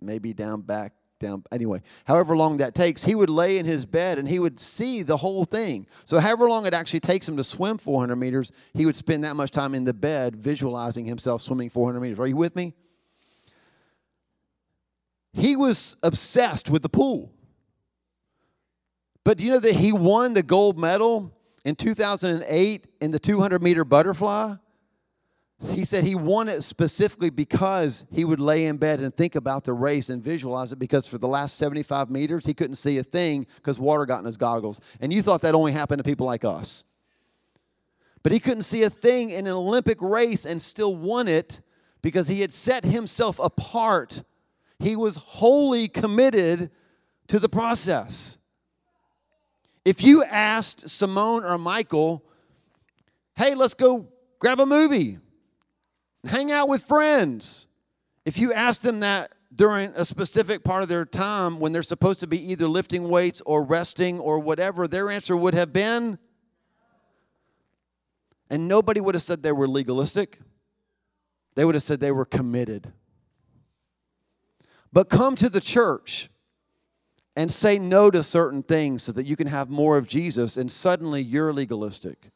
maybe 0.01 0.35
down, 0.35 0.61
back, 0.61 0.93
down. 1.23 1.43
Anyway, 1.51 1.81
however 2.07 2.37
long 2.37 2.59
that 2.59 2.75
takes, 2.75 3.05
he 3.05 3.15
would 3.15 3.31
lay 3.31 3.57
in 3.59 3.65
his 3.65 3.87
bed 3.87 4.19
and 4.19 4.29
he 4.29 4.39
would 4.39 4.61
see 4.61 5.03
the 5.03 5.17
whole 5.17 5.45
thing. 5.45 5.87
So, 6.05 6.19
however 6.19 6.49
long 6.49 6.67
it 6.67 6.75
actually 6.75 7.01
takes 7.01 7.27
him 7.27 7.39
to 7.39 7.45
swim 7.45 7.79
400 7.79 8.17
meters, 8.17 8.53
he 8.75 8.85
would 8.85 8.97
spend 8.97 9.25
that 9.25 9.37
much 9.37 9.51
time 9.51 9.75
in 9.75 9.85
the 9.85 9.95
bed 9.95 10.37
visualizing 10.37 11.07
himself 11.07 11.41
swimming 11.41 11.71
400 11.71 12.01
meters. 12.01 12.19
Are 12.19 12.27
you 12.27 12.37
with 12.37 12.55
me? 12.55 12.75
He 15.33 15.57
was 15.57 15.97
obsessed 16.03 16.69
with 16.69 16.83
the 16.83 16.91
pool. 16.91 17.33
But 19.25 19.39
do 19.39 19.45
you 19.45 19.53
know 19.53 19.61
that 19.61 19.77
he 19.77 19.93
won 19.93 20.35
the 20.35 20.43
gold 20.43 20.79
medal 20.79 21.33
in 21.65 21.77
2008 21.77 22.87
in 23.01 23.11
the 23.11 23.19
200 23.19 23.63
meter 23.63 23.85
butterfly? 23.85 24.57
He 25.71 25.85
said 25.85 26.05
he 26.05 26.15
won 26.15 26.49
it 26.49 26.63
specifically 26.63 27.31
because 27.31 28.05
he 28.11 28.25
would 28.25 28.41
lay 28.41 28.67
in 28.67 28.79
bed 28.79 29.01
and 29.01 29.15
think 29.15 29.37
about 29.37 29.65
the 29.65 29.73
race 29.73 30.11
and 30.11 30.23
visualize 30.23 30.73
it 30.73 30.79
because 30.79 31.07
for 31.07 31.19
the 31.19 31.29
last 31.29 31.57
75 31.57 32.11
meters, 32.11 32.45
he 32.45 32.53
couldn't 32.53 32.77
see 32.77 32.99
a 32.99 33.05
thing 33.05 33.47
because 33.57 33.79
water 33.79 34.05
got 34.05 34.19
in 34.19 34.27
his 34.27 34.37
goggles. 34.37 34.81
And 35.01 35.13
you 35.13 35.23
thought 35.23 35.43
that 35.43 35.55
only 35.55 35.73
happened 35.73 35.99
to 35.99 36.05
people 36.05 36.27
like 36.27 36.45
us. 36.45 36.85
But 38.23 38.33
he 38.33 38.41
couldn't 38.41 38.63
see 38.63 38.83
a 38.83 38.91
thing 38.91 39.31
in 39.31 39.47
an 39.47 39.53
Olympic 39.53 40.01
race 40.03 40.45
and 40.47 40.61
still 40.61 40.97
won 40.97 41.29
it 41.29 41.61
because 42.03 42.29
he 42.29 42.41
had 42.41 42.53
set 42.53 42.85
himself 42.85 43.39
apart 43.39 44.23
he 44.83 44.97
was 44.97 45.17
wholly 45.17 45.89
committed 45.89 46.71
to 47.29 47.39
the 47.39 47.49
process. 47.49 48.39
If 49.85 50.03
you 50.03 50.25
asked 50.25 50.91
Simone 50.91 51.45
or 51.45 51.57
Michael, 51.57 52.25
hey, 53.37 53.55
let's 53.55 53.75
go 53.75 54.09
grab 54.39 54.61
a 54.61 54.67
movie, 54.67 55.19
hang 56.27 56.53
out 56.53 56.69
with 56.69 56.85
friends, 56.85 57.69
if 58.25 58.39
you 58.39 58.53
asked 58.53 58.83
them 58.83 59.01
that 59.01 59.33
during 59.55 59.93
a 59.95 60.05
specific 60.05 60.65
part 60.65 60.83
of 60.83 60.89
their 60.89 61.05
time 61.05 61.61
when 61.61 61.73
they're 61.73 61.83
supposed 61.83 62.21
to 62.21 62.27
be 62.27 62.51
either 62.51 62.67
lifting 62.67 63.09
weights 63.09 63.43
or 63.45 63.65
resting 63.65 64.19
or 64.19 64.39
whatever, 64.39 64.89
their 64.89 65.11
answer 65.11 65.37
would 65.37 65.55
have 65.55 65.73
been, 65.73 66.19
and 68.49 68.69
nobody 68.69 69.01
would 69.01 69.15
have 69.15 69.23
said 69.23 69.43
they 69.43 69.53
were 69.53 69.69
legalistic. 69.69 70.39
They 71.55 71.65
would 71.65 71.75
have 71.75 71.83
said 71.83 72.01
they 72.01 72.13
were 72.13 72.25
committed. 72.25 72.93
But 74.93 75.09
come 75.09 75.37
to 75.37 75.49
the 75.49 75.61
church 75.61 76.31
and 77.35 77.51
say 77.51 77.79
no 77.79 78.11
to 78.11 78.23
certain 78.23 78.63
things 78.63 79.03
so 79.03 79.13
that 79.13 79.27
you 79.27 79.37
can 79.37 79.47
have 79.47 79.71
more 79.71 79.97
of 79.97 80.07
Jesus, 80.07 80.57
and 80.57 80.71
suddenly 80.71 81.23
you're 81.23 81.53
legalistic. 81.53 82.32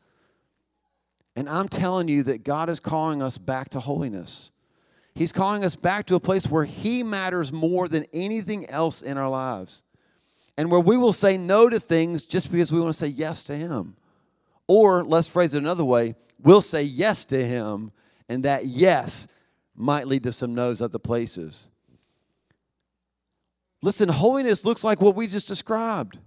And 1.36 1.48
I'm 1.48 1.68
telling 1.68 2.08
you 2.08 2.22
that 2.24 2.44
God 2.44 2.70
is 2.70 2.80
calling 2.80 3.22
us 3.22 3.36
back 3.36 3.68
to 3.70 3.80
holiness. 3.80 4.50
He's 5.14 5.32
calling 5.32 5.64
us 5.64 5.76
back 5.76 6.06
to 6.06 6.14
a 6.14 6.20
place 6.20 6.46
where 6.46 6.64
He 6.64 7.02
matters 7.02 7.52
more 7.52 7.88
than 7.88 8.06
anything 8.12 8.68
else 8.70 9.02
in 9.02 9.18
our 9.18 9.28
lives. 9.28 9.84
And 10.58 10.70
where 10.70 10.80
we 10.80 10.96
will 10.96 11.12
say 11.12 11.36
no 11.36 11.68
to 11.68 11.78
things 11.78 12.24
just 12.24 12.50
because 12.50 12.72
we 12.72 12.80
want 12.80 12.94
to 12.94 12.98
say 12.98 13.08
yes 13.08 13.44
to 13.44 13.54
Him. 13.54 13.96
Or 14.66 15.04
let's 15.04 15.28
phrase 15.28 15.54
it 15.54 15.58
another 15.58 15.84
way 15.84 16.16
we'll 16.42 16.62
say 16.62 16.82
yes 16.82 17.24
to 17.26 17.44
Him, 17.44 17.92
and 18.28 18.44
that 18.44 18.66
yes 18.66 19.26
might 19.74 20.06
lead 20.06 20.22
to 20.24 20.32
some 20.32 20.54
no's 20.54 20.80
other 20.80 20.98
places. 20.98 21.70
Listen, 23.82 24.08
holiness 24.08 24.64
looks 24.64 24.82
like 24.82 25.00
what 25.00 25.14
we 25.14 25.26
just 25.26 25.48
described. 25.48 26.18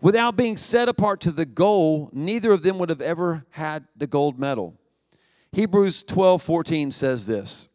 Without 0.00 0.36
being 0.36 0.56
set 0.56 0.88
apart 0.88 1.20
to 1.20 1.30
the 1.30 1.44
goal, 1.44 2.10
neither 2.12 2.52
of 2.52 2.62
them 2.62 2.78
would 2.78 2.88
have 2.88 3.02
ever 3.02 3.44
had 3.50 3.86
the 3.96 4.06
gold 4.06 4.38
medal. 4.38 4.74
Hebrews 5.52 6.02
12 6.04 6.42
14 6.42 6.90
says 6.90 7.26
this 7.26 7.68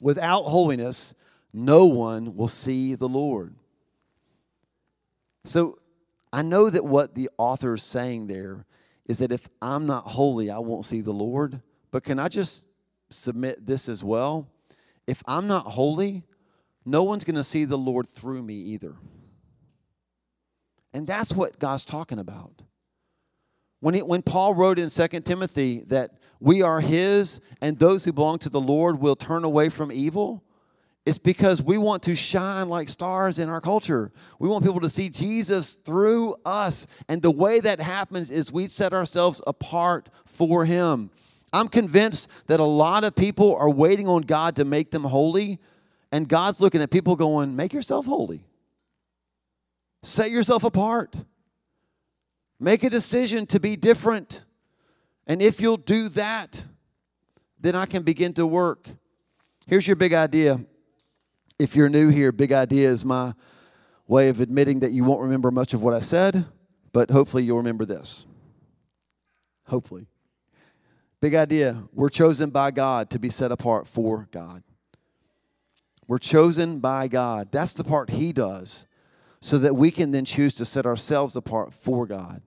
Without 0.00 0.42
holiness, 0.42 1.14
no 1.52 1.86
one 1.86 2.36
will 2.36 2.48
see 2.48 2.94
the 2.94 3.08
Lord. 3.08 3.54
So 5.44 5.78
I 6.32 6.42
know 6.42 6.70
that 6.70 6.84
what 6.84 7.14
the 7.14 7.28
author 7.36 7.74
is 7.74 7.82
saying 7.82 8.26
there 8.26 8.64
is 9.06 9.18
that 9.18 9.32
if 9.32 9.48
I'm 9.60 9.86
not 9.86 10.04
holy, 10.04 10.50
I 10.50 10.58
won't 10.58 10.84
see 10.84 11.00
the 11.00 11.12
Lord. 11.12 11.60
But 11.90 12.04
can 12.04 12.18
I 12.18 12.28
just 12.28 12.66
submit 13.10 13.66
this 13.66 13.88
as 13.88 14.04
well? 14.04 14.48
If 15.06 15.22
I'm 15.26 15.46
not 15.46 15.66
holy, 15.66 16.22
no 16.84 17.02
one's 17.02 17.24
going 17.24 17.36
to 17.36 17.44
see 17.44 17.64
the 17.64 17.76
Lord 17.76 18.08
through 18.08 18.42
me 18.42 18.54
either. 18.54 18.94
And 20.94 21.06
that's 21.06 21.32
what 21.32 21.58
God's 21.58 21.84
talking 21.84 22.18
about. 22.18 22.62
When, 23.80 23.94
it, 23.94 24.06
when 24.06 24.22
Paul 24.22 24.54
wrote 24.54 24.78
in 24.78 24.90
2 24.90 25.08
Timothy 25.20 25.80
that 25.88 26.12
we 26.38 26.62
are 26.62 26.80
his 26.80 27.40
and 27.60 27.78
those 27.78 28.04
who 28.04 28.12
belong 28.12 28.38
to 28.40 28.50
the 28.50 28.60
Lord 28.60 29.00
will 29.00 29.16
turn 29.16 29.44
away 29.44 29.68
from 29.68 29.90
evil, 29.90 30.44
it's 31.04 31.18
because 31.18 31.60
we 31.60 31.78
want 31.78 32.04
to 32.04 32.14
shine 32.14 32.68
like 32.68 32.88
stars 32.88 33.40
in 33.40 33.48
our 33.48 33.60
culture. 33.60 34.12
We 34.38 34.48
want 34.48 34.64
people 34.64 34.80
to 34.80 34.88
see 34.88 35.08
Jesus 35.08 35.74
through 35.74 36.36
us. 36.44 36.86
And 37.08 37.20
the 37.20 37.30
way 37.30 37.58
that 37.58 37.80
happens 37.80 38.30
is 38.30 38.52
we 38.52 38.68
set 38.68 38.92
ourselves 38.92 39.42
apart 39.46 40.08
for 40.26 40.64
him. 40.64 41.10
I'm 41.52 41.68
convinced 41.68 42.28
that 42.46 42.60
a 42.60 42.64
lot 42.64 43.04
of 43.04 43.16
people 43.16 43.54
are 43.56 43.68
waiting 43.68 44.06
on 44.08 44.22
God 44.22 44.56
to 44.56 44.64
make 44.64 44.90
them 44.90 45.04
holy, 45.04 45.58
and 46.10 46.28
God's 46.28 46.60
looking 46.60 46.80
at 46.80 46.90
people 46.90 47.16
going, 47.16 47.56
Make 47.56 47.72
yourself 47.72 48.06
holy. 48.06 48.44
Set 50.02 50.30
yourself 50.30 50.64
apart. 50.64 51.14
Make 52.58 52.84
a 52.84 52.90
decision 52.90 53.46
to 53.46 53.60
be 53.60 53.76
different. 53.76 54.44
And 55.26 55.40
if 55.42 55.60
you'll 55.60 55.76
do 55.76 56.08
that, 56.10 56.64
then 57.60 57.74
I 57.74 57.86
can 57.86 58.02
begin 58.02 58.32
to 58.34 58.46
work. 58.46 58.88
Here's 59.66 59.86
your 59.86 59.96
big 59.96 60.12
idea. 60.12 60.60
If 61.58 61.76
you're 61.76 61.88
new 61.88 62.08
here, 62.08 62.32
big 62.32 62.52
idea 62.52 62.88
is 62.88 63.04
my 63.04 63.34
way 64.08 64.28
of 64.28 64.40
admitting 64.40 64.80
that 64.80 64.90
you 64.90 65.04
won't 65.04 65.20
remember 65.20 65.50
much 65.50 65.74
of 65.74 65.82
what 65.82 65.94
I 65.94 66.00
said, 66.00 66.46
but 66.92 67.10
hopefully 67.10 67.44
you'll 67.44 67.58
remember 67.58 67.84
this. 67.84 68.26
Hopefully. 69.66 70.08
Big 71.20 71.36
idea. 71.36 71.84
We're 71.92 72.08
chosen 72.08 72.50
by 72.50 72.72
God 72.72 73.08
to 73.10 73.20
be 73.20 73.30
set 73.30 73.52
apart 73.52 73.86
for 73.86 74.28
God. 74.32 74.64
We're 76.08 76.18
chosen 76.18 76.80
by 76.80 77.06
God. 77.06 77.52
That's 77.52 77.72
the 77.74 77.84
part 77.84 78.10
He 78.10 78.32
does, 78.32 78.86
so 79.42 79.58
that 79.58 79.74
we 79.74 79.90
can 79.90 80.12
then 80.12 80.24
choose 80.24 80.54
to 80.54 80.64
set 80.64 80.86
ourselves 80.86 81.34
apart 81.34 81.74
for 81.74 82.06
God. 82.06 82.40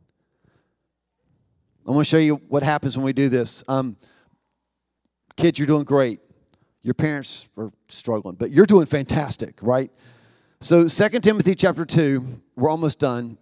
I 1.85 1.91
want 1.91 2.07
to 2.07 2.09
show 2.09 2.17
you 2.17 2.35
what 2.47 2.63
happens 2.63 2.95
when 2.97 3.03
we 3.03 3.11
do 3.11 3.27
this. 3.27 3.65
Um, 3.67 3.97
kids, 5.35 5.59
you're 5.59 5.67
doing 5.67 5.83
great. 5.83 6.21
Your 6.83 6.93
parents 6.93 7.49
are 7.57 7.69
struggling, 7.89 8.35
but 8.35 8.49
you're 8.49 8.65
doing 8.65 8.85
fantastic, 8.85 9.57
right? 9.61 9.91
So, 10.61 10.87
2 10.87 11.09
Timothy 11.19 11.53
chapter 11.53 11.83
2, 11.83 12.41
we're 12.55 12.69
almost 12.69 12.97
done. 12.97 13.37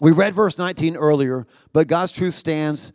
We 0.00 0.10
read 0.10 0.34
verse 0.34 0.58
19 0.58 0.96
earlier, 0.96 1.46
but 1.72 1.86
God's 1.86 2.10
truth 2.10 2.34
stands 2.34 2.92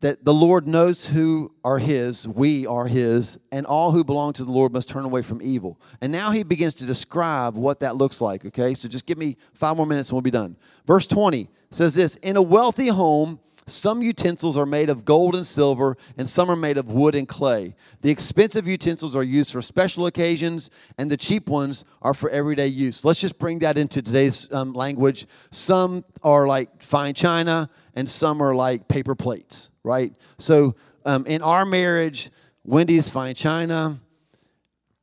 that 0.00 0.24
the 0.24 0.34
Lord 0.34 0.68
knows 0.68 1.06
who 1.06 1.52
are 1.64 1.78
His, 1.78 2.26
we 2.28 2.66
are 2.66 2.86
His, 2.86 3.38
and 3.50 3.66
all 3.66 3.90
who 3.90 4.04
belong 4.04 4.32
to 4.34 4.44
the 4.44 4.52
Lord 4.52 4.72
must 4.72 4.88
turn 4.88 5.04
away 5.04 5.22
from 5.22 5.42
evil. 5.42 5.80
And 6.00 6.12
now 6.12 6.30
He 6.30 6.44
begins 6.44 6.74
to 6.74 6.86
describe 6.86 7.56
what 7.56 7.80
that 7.80 7.96
looks 7.96 8.20
like, 8.20 8.44
okay? 8.46 8.74
So 8.74 8.88
just 8.88 9.06
give 9.06 9.18
me 9.18 9.36
five 9.54 9.76
more 9.76 9.86
minutes 9.86 10.10
and 10.10 10.14
we'll 10.14 10.22
be 10.22 10.30
done. 10.30 10.56
Verse 10.86 11.06
20 11.06 11.48
says 11.70 11.94
this 11.94 12.16
In 12.16 12.36
a 12.36 12.42
wealthy 12.42 12.88
home, 12.88 13.40
some 13.70 14.02
utensils 14.02 14.56
are 14.56 14.66
made 14.66 14.90
of 14.90 15.04
gold 15.04 15.34
and 15.34 15.46
silver, 15.46 15.96
and 16.16 16.28
some 16.28 16.50
are 16.50 16.56
made 16.56 16.78
of 16.78 16.90
wood 16.90 17.14
and 17.14 17.28
clay. 17.28 17.74
The 18.02 18.10
expensive 18.10 18.66
utensils 18.66 19.16
are 19.16 19.22
used 19.22 19.52
for 19.52 19.62
special 19.62 20.06
occasions, 20.06 20.70
and 20.98 21.10
the 21.10 21.16
cheap 21.16 21.48
ones 21.48 21.84
are 22.02 22.14
for 22.14 22.28
everyday 22.30 22.66
use. 22.66 23.04
Let's 23.04 23.20
just 23.20 23.38
bring 23.38 23.60
that 23.60 23.78
into 23.78 24.02
today's 24.02 24.52
um, 24.52 24.72
language. 24.72 25.26
Some 25.50 26.04
are 26.22 26.46
like 26.46 26.82
fine 26.82 27.14
china, 27.14 27.70
and 27.94 28.08
some 28.08 28.42
are 28.42 28.54
like 28.54 28.88
paper 28.88 29.14
plates, 29.14 29.70
right? 29.82 30.12
So 30.38 30.76
um, 31.04 31.26
in 31.26 31.42
our 31.42 31.64
marriage, 31.64 32.30
Wendy's 32.64 33.08
fine 33.08 33.34
china 33.34 33.98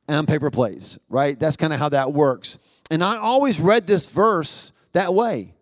and 0.08 0.28
paper 0.28 0.52
plates, 0.52 1.00
right? 1.10 1.40
That's 1.40 1.58
kind 1.58 1.74
of 1.74 1.80
how 1.80 1.90
that 1.90 2.14
works. 2.14 2.60
And 2.92 3.04
I 3.04 3.18
always 3.18 3.60
read 3.60 3.88
this 3.88 4.12
verse 4.12 4.72
that 4.94 5.14
way. 5.14 5.55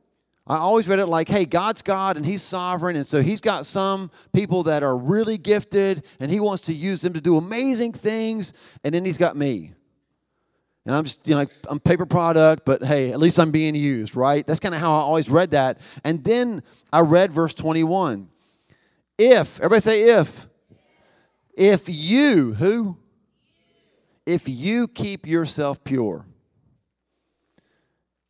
I 0.45 0.57
always 0.57 0.89
read 0.89 0.99
it 0.99 1.05
like, 1.05 1.29
hey, 1.29 1.45
God's 1.45 1.81
God 1.81 2.17
and 2.17 2.25
He's 2.25 2.41
sovereign. 2.41 2.95
And 2.95 3.07
so 3.07 3.21
He's 3.21 3.39
got 3.39 3.65
some 3.65 4.11
people 4.33 4.63
that 4.63 4.83
are 4.83 4.97
really 4.97 5.37
gifted 5.37 6.05
and 6.19 6.29
He 6.29 6.39
wants 6.39 6.63
to 6.63 6.73
use 6.73 7.01
them 7.01 7.13
to 7.13 7.21
do 7.21 7.37
amazing 7.37 7.93
things. 7.93 8.53
And 8.83 8.93
then 8.93 9.05
He's 9.05 9.17
got 9.17 9.37
me. 9.37 9.73
And 10.85 10.93
I'm 10.93 11.05
just, 11.05 11.25
you 11.25 11.35
know, 11.35 11.45
I'm 11.69 11.79
paper 11.79 12.05
product, 12.05 12.65
but 12.65 12.83
hey, 12.83 13.13
at 13.13 13.19
least 13.19 13.39
I'm 13.39 13.51
being 13.51 13.73
used, 13.73 14.17
right? 14.17 14.45
That's 14.45 14.59
kind 14.59 14.75
of 14.75 14.81
how 14.81 14.91
I 14.91 14.97
always 14.97 15.29
read 15.29 15.51
that. 15.51 15.79
And 16.03 16.21
then 16.25 16.61
I 16.91 16.99
read 16.99 17.31
verse 17.31 17.53
21. 17.53 18.29
If, 19.17 19.59
everybody 19.59 19.79
say 19.79 20.09
if. 20.09 20.47
If 21.55 21.83
you, 21.87 22.53
who? 22.55 22.97
If 24.25 24.49
you 24.49 24.89
keep 24.89 25.25
yourself 25.25 25.83
pure, 25.85 26.25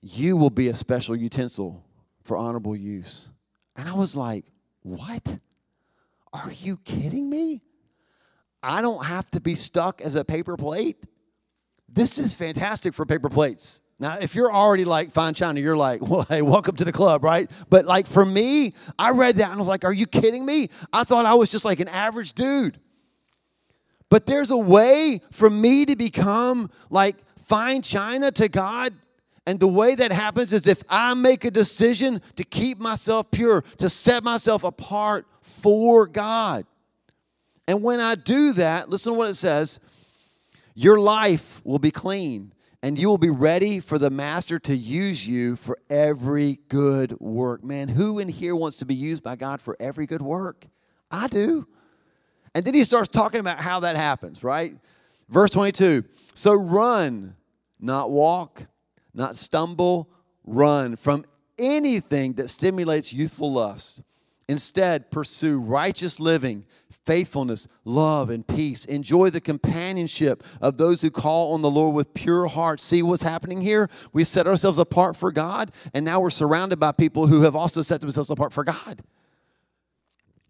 you 0.02 0.38
will 0.38 0.52
be 0.52 0.67
a 0.67 0.76
special 0.76 1.15
utensil 1.15 1.84
for 2.23 2.38
honorable 2.38 2.75
use. 2.75 3.29
And 3.75 3.88
I 3.88 3.93
was 3.93 4.15
like, 4.15 4.45
what? 4.81 5.39
Are 6.31 6.51
you 6.51 6.77
kidding 6.77 7.29
me? 7.29 7.62
I 8.62 8.81
don't 8.81 9.05
have 9.05 9.29
to 9.31 9.41
be 9.41 9.55
stuck 9.55 10.01
as 10.01 10.15
a 10.15 10.23
paper 10.23 10.55
plate. 10.55 11.05
This 11.89 12.17
is 12.17 12.33
fantastic 12.33 12.93
for 12.93 13.05
paper 13.05 13.29
plates. 13.29 13.81
Now, 13.99 14.17
if 14.19 14.36
you're 14.36 14.51
already 14.51 14.86
like 14.86 15.12
fine 15.12 15.33
china, 15.33 15.59
you're 15.59 15.77
like, 15.77 16.01
well, 16.07 16.25
hey, 16.27 16.41
welcome 16.41 16.75
to 16.77 16.86
the 16.86 16.91
club, 16.91 17.23
right? 17.23 17.49
But 17.69 17.86
like 17.86 18.07
for 18.07 18.25
me, 18.25 18.73
I 18.97 19.12
read 19.12 19.36
that 19.36 19.45
and 19.45 19.53
I 19.53 19.57
was 19.57 19.67
like, 19.67 19.83
are 19.83 19.93
you 19.93 20.07
kidding 20.07 20.45
me? 20.45 20.69
I 20.91 21.03
thought 21.03 21.25
I 21.25 21.36
was 21.36 21.51
just 21.51 21.65
like 21.65 21.79
an 21.79 21.89
average 21.89 22.33
dude. 22.33 22.79
But 24.09 24.25
there's 24.25 24.51
a 24.51 24.57
way 24.57 25.21
for 25.31 25.49
me 25.49 25.86
to 25.86 25.95
become 25.95 26.69
like 26.89 27.15
fine 27.47 27.81
china 27.81 28.31
to 28.31 28.47
God 28.47 28.93
and 29.45 29.60
the 29.60 29.67
way 29.67 29.95
that 29.95 30.12
happens 30.12 30.53
is 30.53 30.67
if 30.67 30.84
I 30.88 31.13
make 31.13 31.43
a 31.43 31.51
decision 31.51 32.21
to 32.38 32.43
keep 32.43 32.79
myself 32.79 33.29
pure, 33.29 33.63
to 33.77 33.89
set 33.89 34.23
myself 34.23 34.63
apart 34.63 35.27
for 35.41 36.08
God. 36.08 36.65
And 37.67 37.84
when 37.84 37.99
I 37.99 38.15
do 38.15 38.53
that, 38.53 38.89
listen 38.89 39.13
to 39.13 39.17
what 39.17 39.29
it 39.29 39.36
says 39.36 39.79
your 40.75 40.99
life 40.99 41.62
will 41.63 41.79
be 41.79 41.91
clean 41.91 42.53
and 42.82 42.97
you 42.97 43.08
will 43.08 43.17
be 43.17 43.29
ready 43.29 43.79
for 43.79 43.97
the 43.97 44.10
master 44.10 44.60
to 44.60 44.75
use 44.75 45.25
you 45.27 45.56
for 45.56 45.77
every 45.89 46.60
good 46.67 47.19
work. 47.19 47.63
Man, 47.63 47.88
who 47.88 48.19
in 48.19 48.27
here 48.27 48.56
wants 48.56 48.77
to 48.77 48.86
be 48.86 48.95
used 48.95 49.23
by 49.23 49.36
God 49.36 49.62
for 49.62 49.77
every 49.79 50.06
good 50.06 50.21
work? 50.21 50.67
I 51.12 51.27
do. 51.27 51.67
And 52.56 52.65
then 52.65 52.73
he 52.73 52.84
starts 52.84 53.10
talking 53.10 53.39
about 53.39 53.60
how 53.60 53.82
that 53.82 53.95
happens, 53.95 54.43
right? 54.43 54.75
Verse 55.29 55.51
22 55.51 56.03
So 56.34 56.53
run, 56.53 57.36
not 57.79 58.10
walk 58.12 58.67
not 59.13 59.36
stumble, 59.36 60.10
run 60.43 60.95
from 60.95 61.26
anything 61.58 62.34
that 62.34 62.49
stimulates 62.49 63.13
youthful 63.13 63.52
lust. 63.52 64.02
Instead, 64.49 65.10
pursue 65.10 65.62
righteous 65.62 66.19
living, 66.19 66.65
faithfulness, 67.06 67.67
love, 67.86 68.30
and 68.30 68.45
peace. 68.45 68.86
Enjoy 68.86 69.30
the 69.30 69.41
companionship 69.41 70.43
of 70.62 70.78
those 70.78 71.02
who 71.02 71.10
call 71.10 71.54
on 71.54 71.62
the 71.62 71.69
Lord 71.69 71.95
with 71.95 72.13
pure 72.13 72.47
hearts. 72.47 72.84
See 72.84 73.02
what's 73.02 73.23
happening 73.23 73.62
here? 73.62 73.89
We 74.12 74.23
set 74.23 74.47
ourselves 74.47 74.78
apart 74.78 75.15
for 75.15 75.32
God, 75.32 75.71
and 75.93 76.04
now 76.04 76.19
we're 76.19 76.30
surrounded 76.30 76.80
by 76.80 76.91
people 76.91 77.28
who 77.28 77.41
have 77.43 77.56
also 77.56 77.82
set 77.82 78.02
themselves 78.02 78.30
apart 78.30 78.52
for 78.52 78.63
God. 78.63 79.02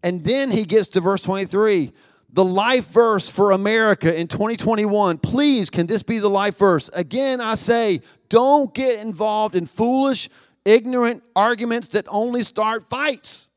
And 0.02 0.24
then 0.24 0.50
he 0.50 0.64
gets 0.64 0.88
to 0.88 1.00
verse 1.00 1.22
23 1.22 1.92
the 2.34 2.44
life 2.44 2.88
verse 2.88 3.28
for 3.28 3.52
America 3.52 4.12
in 4.12 4.26
2021. 4.26 5.18
Please, 5.18 5.70
can 5.70 5.86
this 5.86 6.02
be 6.02 6.18
the 6.18 6.28
life 6.28 6.58
verse? 6.58 6.90
Again, 6.92 7.40
I 7.40 7.54
say, 7.54 8.00
don't 8.28 8.74
get 8.74 8.98
involved 8.98 9.54
in 9.54 9.66
foolish, 9.66 10.28
ignorant 10.64 11.22
arguments 11.36 11.88
that 11.88 12.06
only 12.08 12.42
start 12.42 12.90
fights. 12.90 13.50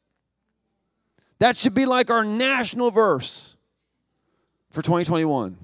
That 1.40 1.58
should 1.58 1.74
be 1.74 1.88
like 1.88 2.12
our 2.12 2.24
national 2.24 2.92
verse 2.92 3.56
for 4.70 4.84
2021. 4.84 5.58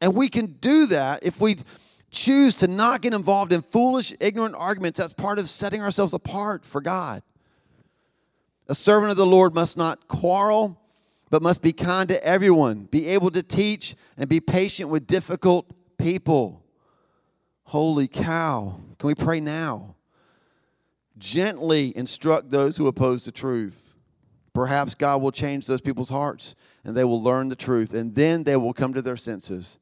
And 0.00 0.16
we 0.16 0.28
can 0.28 0.46
do 0.60 0.86
that 0.86 1.22
if 1.22 1.40
we 1.40 1.58
choose 2.10 2.56
to 2.56 2.66
not 2.66 3.02
get 3.02 3.14
involved 3.14 3.52
in 3.52 3.62
foolish, 3.62 4.12
ignorant 4.18 4.56
arguments. 4.56 4.98
That's 4.98 5.12
part 5.12 5.38
of 5.38 5.48
setting 5.48 5.80
ourselves 5.80 6.12
apart 6.12 6.64
for 6.64 6.80
God. 6.80 7.22
A 8.66 8.74
servant 8.74 9.12
of 9.12 9.16
the 9.16 9.26
Lord 9.26 9.54
must 9.54 9.76
not 9.76 10.08
quarrel 10.08 10.81
but 11.32 11.42
must 11.42 11.62
be 11.62 11.72
kind 11.72 12.10
to 12.10 12.22
everyone, 12.22 12.84
be 12.90 13.06
able 13.08 13.30
to 13.30 13.42
teach, 13.42 13.96
and 14.18 14.28
be 14.28 14.38
patient 14.38 14.90
with 14.90 15.06
difficult 15.06 15.72
people. 15.96 16.62
Holy 17.62 18.06
cow. 18.06 18.78
Can 18.98 19.06
we 19.06 19.14
pray 19.14 19.40
now? 19.40 19.96
Gently 21.16 21.96
instruct 21.96 22.50
those 22.50 22.76
who 22.76 22.86
oppose 22.86 23.24
the 23.24 23.32
truth. 23.32 23.96
Perhaps 24.52 24.94
God 24.94 25.22
will 25.22 25.32
change 25.32 25.66
those 25.66 25.80
people's 25.80 26.10
hearts 26.10 26.54
and 26.84 26.94
they 26.94 27.04
will 27.04 27.22
learn 27.22 27.48
the 27.48 27.56
truth, 27.56 27.94
and 27.94 28.14
then 28.14 28.44
they 28.44 28.56
will 28.56 28.74
come 28.74 28.92
to 28.92 29.00
their 29.00 29.16
senses 29.16 29.78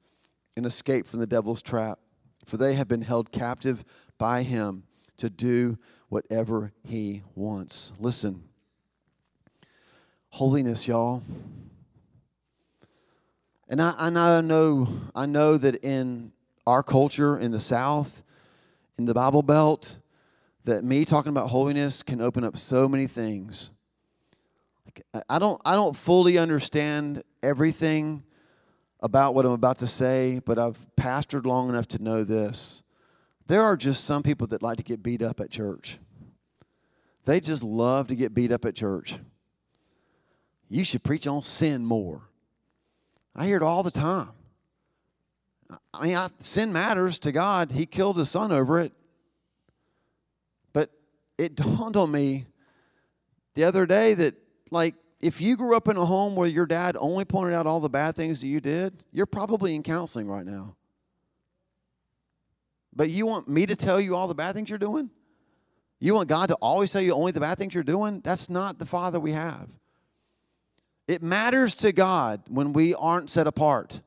and 0.56 0.64
escape 0.64 1.04
from 1.04 1.18
the 1.18 1.26
devil's 1.26 1.62
trap. 1.62 1.98
For 2.44 2.58
they 2.58 2.74
have 2.74 2.86
been 2.86 3.02
held 3.02 3.32
captive 3.32 3.84
by 4.18 4.44
him 4.44 4.84
to 5.16 5.28
do 5.28 5.78
whatever 6.10 6.72
He 6.84 7.22
wants. 7.34 7.90
Listen, 7.98 8.49
holiness, 10.30 10.88
y'all. 10.88 11.22
And 13.68 13.80
I, 13.80 13.94
and 13.98 14.18
I 14.18 14.40
know 14.40 14.88
I 15.14 15.26
know 15.26 15.56
that 15.56 15.84
in 15.84 16.32
our 16.66 16.82
culture 16.82 17.38
in 17.38 17.52
the 17.52 17.60
South, 17.60 18.22
in 18.98 19.04
the 19.04 19.14
Bible 19.14 19.42
Belt, 19.42 19.96
that 20.64 20.84
me 20.84 21.04
talking 21.04 21.30
about 21.30 21.48
holiness 21.48 22.02
can 22.02 22.20
open 22.20 22.44
up 22.44 22.56
so 22.56 22.88
many 22.88 23.06
things. 23.06 23.70
I 25.28 25.38
don't 25.38 25.60
I 25.64 25.74
don't 25.74 25.94
fully 25.94 26.36
understand 26.36 27.22
everything 27.42 28.24
about 29.00 29.34
what 29.34 29.46
I'm 29.46 29.52
about 29.52 29.78
to 29.78 29.86
say, 29.86 30.40
but 30.44 30.58
I've 30.58 30.78
pastored 30.96 31.46
long 31.46 31.68
enough 31.68 31.86
to 31.88 32.02
know 32.02 32.24
this. 32.24 32.82
There 33.46 33.62
are 33.62 33.76
just 33.76 34.04
some 34.04 34.22
people 34.22 34.46
that 34.48 34.62
like 34.62 34.76
to 34.76 34.84
get 34.84 35.02
beat 35.02 35.22
up 35.22 35.40
at 35.40 35.50
church. 35.50 35.98
They 37.24 37.40
just 37.40 37.62
love 37.62 38.08
to 38.08 38.14
get 38.14 38.34
beat 38.34 38.52
up 38.52 38.64
at 38.64 38.74
church. 38.74 39.18
You 40.70 40.84
should 40.84 41.02
preach 41.02 41.26
on 41.26 41.42
sin 41.42 41.84
more. 41.84 42.22
I 43.34 43.44
hear 43.44 43.56
it 43.56 43.62
all 43.62 43.82
the 43.82 43.90
time. 43.90 44.30
I 45.92 46.06
mean, 46.06 46.16
I, 46.16 46.28
sin 46.38 46.72
matters 46.72 47.18
to 47.20 47.32
God. 47.32 47.72
He 47.72 47.86
killed 47.86 48.16
his 48.16 48.30
son 48.30 48.52
over 48.52 48.80
it. 48.80 48.92
But 50.72 50.90
it 51.36 51.54
dawned 51.56 51.96
on 51.96 52.10
me 52.10 52.46
the 53.54 53.64
other 53.64 53.84
day 53.84 54.14
that, 54.14 54.34
like, 54.70 54.94
if 55.20 55.40
you 55.40 55.56
grew 55.56 55.76
up 55.76 55.88
in 55.88 55.96
a 55.96 56.04
home 56.04 56.36
where 56.36 56.48
your 56.48 56.66
dad 56.66 56.96
only 56.98 57.24
pointed 57.24 57.54
out 57.54 57.66
all 57.66 57.80
the 57.80 57.90
bad 57.90 58.14
things 58.14 58.40
that 58.40 58.46
you 58.46 58.60
did, 58.60 59.04
you're 59.12 59.26
probably 59.26 59.74
in 59.74 59.82
counseling 59.82 60.28
right 60.28 60.46
now. 60.46 60.76
But 62.94 63.10
you 63.10 63.26
want 63.26 63.48
me 63.48 63.66
to 63.66 63.76
tell 63.76 64.00
you 64.00 64.14
all 64.14 64.28
the 64.28 64.34
bad 64.34 64.54
things 64.54 64.70
you're 64.70 64.78
doing? 64.78 65.10
You 65.98 66.14
want 66.14 66.28
God 66.28 66.48
to 66.48 66.54
always 66.54 66.92
tell 66.92 67.02
you 67.02 67.12
only 67.12 67.32
the 67.32 67.40
bad 67.40 67.58
things 67.58 67.74
you're 67.74 67.84
doing? 67.84 68.20
That's 68.20 68.48
not 68.48 68.78
the 68.78 68.86
Father 68.86 69.20
we 69.20 69.32
have. 69.32 69.68
It 71.10 71.22
matters 71.22 71.74
to 71.76 71.92
God 71.92 72.42
when 72.48 72.72
we 72.72 72.94
aren't 72.94 73.30
set 73.30 73.46
apart. 73.46 74.02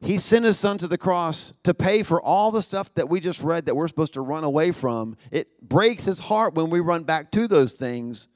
He 0.00 0.18
sent 0.18 0.44
his 0.44 0.58
son 0.58 0.78
to 0.78 0.88
the 0.88 0.98
cross 0.98 1.54
to 1.62 1.72
pay 1.72 2.02
for 2.02 2.20
all 2.20 2.50
the 2.50 2.60
stuff 2.62 2.92
that 2.94 3.08
we 3.08 3.20
just 3.20 3.42
read 3.42 3.66
that 3.66 3.74
we're 3.74 3.88
supposed 3.88 4.14
to 4.14 4.20
run 4.20 4.44
away 4.44 4.72
from. 4.72 5.16
It 5.30 5.48
breaks 5.66 6.04
his 6.04 6.18
heart 6.18 6.54
when 6.54 6.68
we 6.70 6.80
run 6.80 7.04
back 7.04 7.30
to 7.32 7.48
those 7.48 7.72
things 7.74 8.28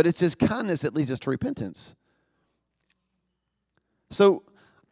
but 0.00 0.06
it's 0.06 0.20
his 0.20 0.34
kindness 0.34 0.80
that 0.80 0.94
leads 0.94 1.10
us 1.10 1.18
to 1.20 1.28
repentance. 1.28 1.94
So 4.08 4.44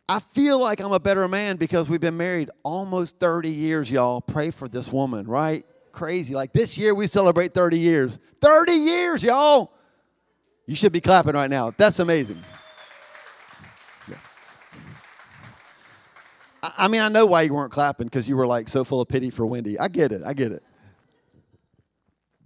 I 0.06 0.20
feel 0.20 0.60
like 0.60 0.80
I'm 0.80 0.92
a 0.92 1.00
better 1.00 1.26
man 1.28 1.56
because 1.56 1.88
we've 1.88 1.98
been 1.98 2.18
married 2.18 2.50
almost 2.62 3.18
30 3.18 3.48
years, 3.48 3.90
y'all. 3.90 4.20
Pray 4.20 4.50
for 4.50 4.68
this 4.68 4.92
woman, 4.92 5.26
right? 5.26 5.64
Crazy. 5.92 6.34
Like 6.34 6.52
this 6.52 6.76
year 6.76 6.94
we 6.94 7.06
celebrate 7.06 7.54
30 7.54 7.78
years. 7.78 8.18
30 8.42 8.72
years, 8.72 9.22
y'all. 9.22 9.72
You 10.68 10.74
should 10.74 10.92
be 10.92 11.00
clapping 11.00 11.32
right 11.32 11.48
now. 11.48 11.72
That's 11.74 11.98
amazing. 11.98 12.44
Yeah. 14.06 14.16
I 16.62 16.88
mean, 16.88 17.00
I 17.00 17.08
know 17.08 17.24
why 17.24 17.40
you 17.40 17.54
weren't 17.54 17.72
clapping 17.72 18.06
because 18.06 18.28
you 18.28 18.36
were 18.36 18.46
like 18.46 18.68
so 18.68 18.84
full 18.84 19.00
of 19.00 19.08
pity 19.08 19.30
for 19.30 19.46
Wendy. 19.46 19.78
I 19.78 19.88
get 19.88 20.12
it. 20.12 20.20
I 20.26 20.34
get 20.34 20.52
it. 20.52 20.62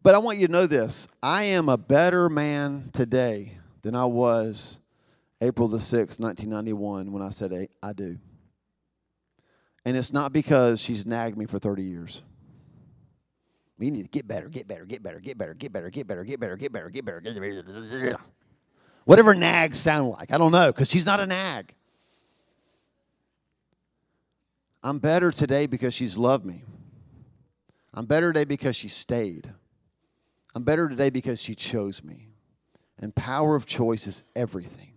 But 0.04 0.14
I 0.14 0.18
want 0.18 0.38
you 0.38 0.46
to 0.46 0.52
know 0.52 0.66
this 0.66 1.08
I 1.20 1.42
am 1.42 1.68
a 1.68 1.76
better 1.76 2.28
man 2.28 2.90
today 2.92 3.58
than 3.82 3.96
I 3.96 4.04
was 4.04 4.78
April 5.40 5.66
the 5.66 5.78
6th, 5.78 6.20
1991, 6.20 7.10
when 7.10 7.22
I 7.24 7.30
said 7.30 7.68
I 7.82 7.92
do. 7.92 8.18
And 9.84 9.96
it's 9.96 10.12
not 10.12 10.32
because 10.32 10.80
she's 10.80 11.04
nagged 11.04 11.36
me 11.36 11.46
for 11.46 11.58
30 11.58 11.82
years. 11.82 12.22
We 13.82 13.90
need 13.90 14.04
to 14.04 14.10
get 14.10 14.28
better, 14.28 14.48
get 14.48 14.68
better, 14.68 14.84
get 14.84 15.02
better, 15.02 15.18
get 15.18 15.36
better, 15.36 15.54
get 15.54 15.72
better, 15.72 15.90
get 15.90 16.06
better, 16.06 16.22
get 16.22 16.38
better, 16.38 16.56
get 16.56 16.72
better, 16.72 16.88
get 16.88 17.04
better, 17.04 17.20
get 17.20 17.34
better. 17.34 18.20
Whatever 19.06 19.34
nags 19.34 19.76
sound 19.76 20.10
like. 20.10 20.32
I 20.32 20.38
don't 20.38 20.52
know, 20.52 20.70
because 20.70 20.88
she's 20.88 21.04
not 21.04 21.18
a 21.18 21.26
nag. 21.26 21.74
I'm 24.84 25.00
better 25.00 25.32
today 25.32 25.66
because 25.66 25.94
she's 25.94 26.16
loved 26.16 26.46
me. 26.46 26.62
I'm 27.92 28.06
better 28.06 28.32
today 28.32 28.44
because 28.44 28.76
she 28.76 28.86
stayed. 28.86 29.52
I'm 30.54 30.62
better 30.62 30.88
today 30.88 31.10
because 31.10 31.42
she 31.42 31.56
chose 31.56 32.04
me. 32.04 32.28
And 33.00 33.12
power 33.16 33.56
of 33.56 33.66
choice 33.66 34.06
is 34.06 34.22
everything. 34.36 34.92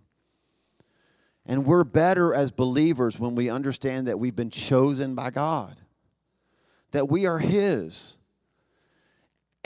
And 1.44 1.66
we're 1.66 1.82
better 1.82 2.32
as 2.32 2.52
believers 2.52 3.18
when 3.18 3.34
we 3.34 3.50
understand 3.50 4.06
that 4.06 4.20
we've 4.20 4.36
been 4.36 4.50
chosen 4.50 5.16
by 5.16 5.30
God, 5.30 5.80
that 6.92 7.08
we 7.08 7.26
are 7.26 7.40
His. 7.40 8.18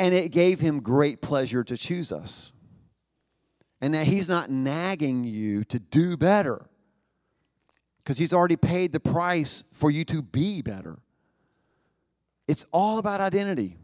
And 0.01 0.15
it 0.15 0.33
gave 0.33 0.61
Him 0.61 0.81
great 0.81 1.21
pleasure 1.21 1.63
to 1.63 1.77
choose 1.77 2.11
us. 2.11 2.55
And 3.83 3.93
that 3.93 4.07
He's 4.07 4.31
not 4.31 4.51
nagging 4.51 5.25
you 5.25 5.63
to 5.65 5.79
do 5.79 6.17
better 6.17 6.67
because 7.99 8.17
He's 8.17 8.33
already 8.33 8.57
paid 8.57 8.95
the 8.95 8.99
price 8.99 9.63
for 9.75 9.91
you 9.91 10.07
to 10.07 10.23
be 10.23 10.63
better. 10.63 10.99
It's 12.49 12.65
all 12.73 12.99
about 12.99 13.21
identity. 13.21 13.77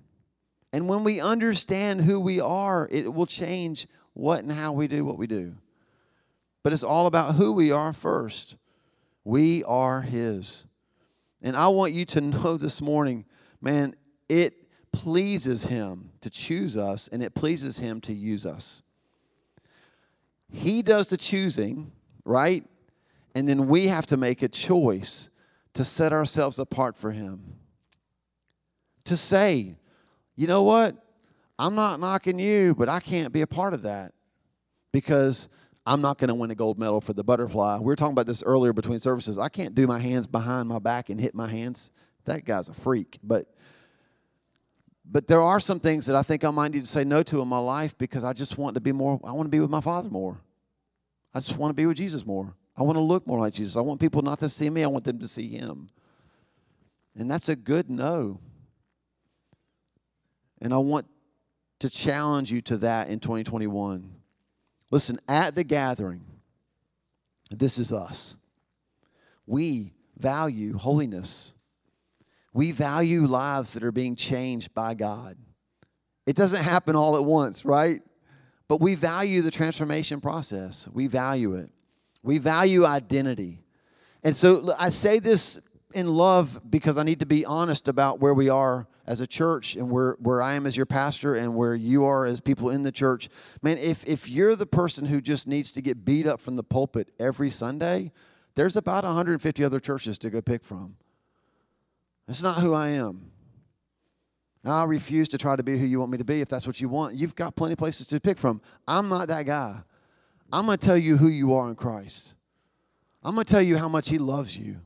And 0.73 0.89
when 0.89 1.05
we 1.05 1.21
understand 1.21 2.01
who 2.01 2.19
we 2.19 2.41
are, 2.41 2.89
it 2.91 3.13
will 3.13 3.27
change 3.27 3.87
what 4.15 4.43
and 4.43 4.51
how 4.51 4.73
we 4.73 4.89
do 4.89 5.05
what 5.05 5.19
we 5.19 5.27
do. 5.27 5.55
But 6.63 6.73
it's 6.73 6.83
all 6.83 7.07
about 7.07 7.35
who 7.35 7.53
we 7.53 7.71
are 7.71 7.93
first. 7.93 8.57
We 9.23 9.63
are 9.65 10.01
His. 10.01 10.65
And 11.43 11.59
I 11.59 11.69
want 11.69 11.93
you 11.93 12.07
to 12.07 12.21
know 12.23 12.57
this 12.57 12.81
morning, 12.81 13.27
man, 13.61 13.95
it 14.31 14.55
pleases 14.97 15.65
Him 15.65 16.09
to 16.23 16.31
choose 16.31 16.75
us 16.75 17.07
and 17.09 17.23
it 17.23 17.35
pleases 17.35 17.79
Him 17.79 18.01
to 18.01 18.15
use 18.15 18.47
us. 18.47 18.83
He 20.51 20.81
does 20.81 21.09
the 21.09 21.19
choosing, 21.19 21.93
right? 22.25 22.65
And 23.35 23.47
then 23.47 23.67
we 23.67 23.89
have 23.89 24.07
to 24.07 24.17
make 24.17 24.41
a 24.41 24.49
choice 24.49 25.29
to 25.75 25.85
set 25.85 26.15
ourselves 26.15 26.59
apart 26.59 26.97
for 26.97 27.11
Him. 27.11 27.57
To 29.05 29.19
say, 29.19 29.77
you 30.35 30.47
know 30.47 30.63
what? 30.63 30.97
I'm 31.59 31.75
not 31.75 32.01
knocking 32.01 32.39
you, 32.39 32.75
but 32.75 32.89
I 32.89 33.01
can't 33.01 33.35
be 33.35 33.43
a 33.43 33.47
part 33.47 33.75
of 33.75 33.83
that 33.83 34.13
because 34.93 35.51
I'm 35.85 36.01
not 36.01 36.17
going 36.17 36.29
to 36.29 36.35
win 36.35 36.51
a 36.51 36.55
gold 36.55 36.79
medal 36.79 37.03
for 37.03 37.13
the 37.13 37.23
butterfly. 37.23 37.77
We 37.79 37.85
were 37.85 37.97
talking 37.97 38.13
about 38.13 38.27
this 38.27 38.43
earlier 38.43 38.73
between 38.73 38.99
services. 38.99 39.37
I 39.37 39.51
can't 39.51 39.75
do 39.75 39.87
my 39.87 39.99
hands 39.99 40.27
behind 40.27 40.71
my 40.71 40.79
back 40.79 41.11
and 41.11 41.21
hit 41.21 41.35
my 41.35 41.49
hands. 41.49 41.91
That 42.25 42.47
guy's 42.47 42.71
a 42.71 42.75
freak. 42.75 43.19
But 43.23 43.47
but 45.11 45.29
there 45.29 45.41
are 45.41 45.61
some 45.61 45.81
things 45.81 46.07
that 46.07 46.17
I 46.17 46.23
think 46.23 46.45
I 46.45 46.51
might 46.51 46.73
need 46.73 46.85
to 46.85 46.91
say 46.91 47.05
no 47.05 47.23
to 47.25 47.41
in 47.41 47.49
my 47.49 47.59
life 47.59 47.97
because 47.97 48.25
I 48.25 48.33
just 48.33 48.59
want 48.59 48.75
to 48.75 48.81
be 48.81 48.93
more, 48.93 49.21
I 49.25 49.33
want 49.33 49.47
to 49.47 49.51
be 49.51 49.61
with 49.61 49.71
my 49.71 49.81
Father 49.81 50.11
more. 50.11 50.39
I 51.35 51.39
just 51.39 51.59
want 51.59 51.71
to 51.71 51.75
be 51.75 51.87
with 51.87 51.97
Jesus 51.97 52.27
more. 52.27 52.55
I 52.77 52.83
want 52.83 52.97
to 52.97 53.03
look 53.03 53.27
more 53.27 53.39
like 53.39 53.55
Jesus. 53.55 53.77
I 53.77 53.81
want 53.81 54.01
people 54.01 54.23
not 54.23 54.41
to 54.41 54.49
see 54.49 54.69
me, 54.69 54.83
I 54.83 54.89
want 54.89 55.05
them 55.05 55.19
to 55.21 55.29
see 55.29 55.49
Him. 55.49 55.91
And 57.15 57.31
that's 57.31 57.49
a 57.49 57.57
good 57.57 57.89
no. 57.89 58.41
And 60.61 60.75
I 60.75 60.79
want 60.79 61.07
to 61.81 61.91
challenge 61.91 62.51
you 62.51 62.61
to 62.63 62.79
that 62.79 63.09
in 63.09 63.21
2021. 63.21 64.11
Listen, 64.91 65.19
at 65.29 65.55
the 65.55 65.65
gathering, 65.65 66.25
this 67.51 67.79
is 67.79 67.93
us. 67.93 68.37
We 69.47 69.93
value 70.17 70.77
holiness. 70.77 71.55
We 72.57 72.73
value 72.73 73.27
lives 73.27 73.75
that 73.75 73.85
are 73.85 73.93
being 73.93 74.17
changed 74.17 74.73
by 74.73 74.95
God. 74.95 75.37
It 76.25 76.37
doesn't 76.37 76.63
happen 76.63 76.97
all 76.97 77.17
at 77.17 77.23
once, 77.23 77.67
right? 77.67 78.01
But 78.67 78.81
we 78.81 78.95
value 78.95 79.43
the 79.43 79.51
transformation 79.51 80.23
process. 80.23 80.89
We 80.91 81.07
value 81.07 81.57
it. 81.57 81.69
We 82.23 82.39
value 82.39 82.87
identity. 82.87 83.63
And 84.25 84.35
so 84.35 84.73
I 84.79 84.89
say 84.89 85.19
this 85.19 85.61
in 85.93 86.07
love 86.07 86.59
because 86.71 86.97
I 86.97 87.03
need 87.03 87.21
to 87.21 87.27
be 87.27 87.45
honest 87.45 87.89
about 87.89 88.21
where 88.21 88.33
we 88.33 88.49
are 88.49 88.89
as 89.07 89.21
a 89.21 89.27
church 89.27 89.77
and 89.77 89.91
where, 89.91 90.17
where 90.19 90.41
I 90.41 90.55
am 90.55 90.65
as 90.65 90.79
your 90.79 90.87
pastor 90.87 91.35
and 91.35 91.57
where 91.57 91.75
you 91.75 92.07
are 92.07 92.25
as 92.25 92.41
people 92.41 92.71
in 92.71 92.81
the 92.81 92.91
church. 92.91 93.29
Man, 93.61 93.77
if, 93.77 94.03
if 94.07 94.31
you're 94.31 94.57
the 94.57 94.65
person 94.65 95.05
who 95.05 95.21
just 95.21 95.47
needs 95.47 95.71
to 95.73 95.83
get 95.83 96.07
beat 96.07 96.27
up 96.27 96.41
from 96.41 96.57
the 96.57 96.65
pulpit 96.65 97.11
every 97.21 97.51
Sunday, 97.51 98.13
there's 98.55 98.77
about 98.77 99.05
150 99.05 99.63
other 99.63 99.79
churches 99.79 100.17
to 100.17 100.31
go 100.31 100.41
pick 100.41 100.65
from. 100.65 100.97
That's 102.27 102.43
not 102.43 102.59
who 102.59 102.75
I 102.75 102.89
am. 102.91 103.31
I 104.65 104.85
refuse 104.85 105.29
to 105.29 105.39
try 105.39 105.55
to 105.55 105.63
be 105.63 105.79
who 105.79 105.87
you 105.87 106.01
want 106.01 106.11
me 106.11 106.19
to 106.19 106.25
be 106.25 106.41
if 106.41 106.49
that's 106.49 106.67
what 106.67 106.81
you 106.81 106.89
want. 106.89 107.15
You've 107.15 107.37
got 107.37 107.55
plenty 107.55 107.75
of 107.75 107.79
places 107.79 108.07
to 108.09 108.21
pick 108.21 108.37
from. 108.37 108.61
I'm 108.89 109.09
not 109.09 109.29
that 109.29 109.47
guy. 109.47 109.81
I'm 110.53 110.67
going 110.67 110.79
to 110.79 110.87
tell 110.87 110.97
you 110.97 111.17
who 111.17 111.29
you 111.29 111.55
are 111.55 111.69
in 111.69 111.77
Christ. 111.77 112.35
I'm 113.23 113.35
going 113.35 113.45
to 113.45 113.53
tell 113.53 113.63
you 113.63 113.77
how 113.77 113.89
much 113.89 114.09
He 114.09 114.19
loves 114.19 114.59
you. 114.59 114.81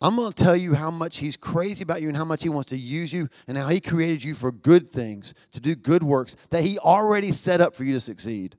I'm 0.00 0.16
going 0.16 0.32
to 0.32 0.44
tell 0.44 0.56
you 0.56 0.74
how 0.74 0.90
much 0.90 1.18
He's 1.18 1.36
crazy 1.36 1.82
about 1.82 2.00
you 2.00 2.08
and 2.08 2.16
how 2.16 2.24
much 2.24 2.42
He 2.42 2.48
wants 2.48 2.70
to 2.70 2.78
use 2.78 3.12
you 3.12 3.28
and 3.46 3.58
how 3.58 3.68
He 3.68 3.80
created 3.80 4.24
you 4.24 4.34
for 4.34 4.52
good 4.52 4.90
things, 4.90 5.34
to 5.52 5.60
do 5.60 5.74
good 5.74 6.02
works 6.02 6.36
that 6.50 6.62
He 6.62 6.78
already 6.78 7.32
set 7.32 7.60
up 7.60 7.74
for 7.74 7.84
you 7.84 7.92
to 7.94 8.00
succeed. 8.00 8.56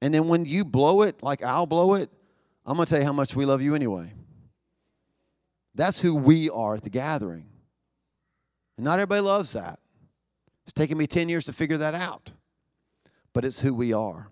And 0.00 0.14
then 0.14 0.28
when 0.28 0.44
you 0.44 0.64
blow 0.64 1.02
it, 1.02 1.22
like 1.22 1.42
I'll 1.42 1.66
blow 1.66 1.94
it, 1.94 2.10
I'm 2.64 2.76
going 2.76 2.86
to 2.86 2.90
tell 2.90 3.00
you 3.00 3.06
how 3.06 3.12
much 3.12 3.34
we 3.34 3.44
love 3.44 3.60
you 3.60 3.74
anyway. 3.74 4.12
That's 5.74 6.00
who 6.00 6.14
we 6.14 6.50
are 6.50 6.76
at 6.76 6.82
the 6.82 6.90
gathering. 6.90 7.46
And 8.76 8.84
not 8.84 8.98
everybody 8.98 9.20
loves 9.20 9.52
that. 9.52 9.78
It's 10.64 10.72
taken 10.72 10.96
me 10.96 11.06
10 11.06 11.28
years 11.28 11.44
to 11.44 11.52
figure 11.52 11.76
that 11.78 11.94
out. 11.94 12.32
But 13.32 13.44
it's 13.44 13.60
who 13.60 13.74
we 13.74 13.92
are 13.92 14.28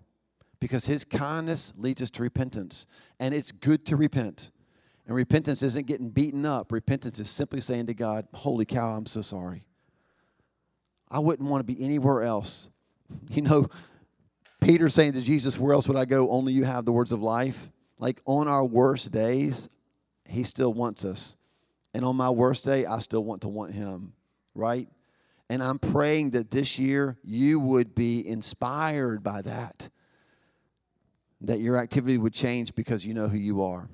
because 0.59 0.85
his 0.85 1.03
kindness 1.03 1.73
leads 1.77 2.01
us 2.01 2.09
to 2.11 2.23
repentance. 2.23 2.87
And 3.19 3.33
it's 3.33 3.51
good 3.51 3.85
to 3.87 3.97
repent. 3.97 4.51
And 5.05 5.15
repentance 5.15 5.61
isn't 5.61 5.87
getting 5.87 6.09
beaten 6.09 6.45
up. 6.45 6.71
Repentance 6.71 7.19
is 7.19 7.29
simply 7.29 7.59
saying 7.59 7.87
to 7.87 7.93
God, 7.93 8.27
Holy 8.33 8.63
cow, 8.63 8.91
I'm 8.91 9.05
so 9.05 9.21
sorry. 9.21 9.65
I 11.11 11.19
wouldn't 11.19 11.49
want 11.49 11.67
to 11.67 11.75
be 11.75 11.83
anywhere 11.83 12.23
else. 12.23 12.69
You 13.29 13.41
know, 13.41 13.67
Peter 14.61 14.87
saying 14.87 15.13
to 15.13 15.21
Jesus, 15.21 15.59
Where 15.59 15.73
else 15.73 15.87
would 15.87 15.97
I 15.97 16.05
go? 16.05 16.29
Only 16.29 16.53
you 16.53 16.63
have 16.63 16.85
the 16.85 16.93
words 16.93 17.11
of 17.11 17.21
life. 17.21 17.69
Like 17.99 18.21
on 18.25 18.47
our 18.47 18.65
worst 18.65 19.11
days, 19.11 19.69
he 20.27 20.43
still 20.43 20.73
wants 20.73 21.05
us. 21.05 21.37
And 21.93 22.03
on 22.03 22.15
my 22.15 22.29
worst 22.29 22.63
day, 22.63 22.85
I 22.85 22.99
still 22.99 23.23
want 23.23 23.41
to 23.41 23.49
want 23.49 23.73
him, 23.73 24.13
right? 24.55 24.87
And 25.49 25.61
I'm 25.61 25.77
praying 25.77 26.31
that 26.31 26.51
this 26.51 26.79
year 26.79 27.17
you 27.23 27.59
would 27.59 27.93
be 27.93 28.27
inspired 28.27 29.23
by 29.23 29.41
that, 29.43 29.89
that 31.41 31.59
your 31.59 31.77
activity 31.77 32.17
would 32.17 32.33
change 32.33 32.73
because 32.73 33.05
you 33.05 33.13
know 33.13 33.27
who 33.27 33.37
you 33.37 33.61
are. 33.61 33.89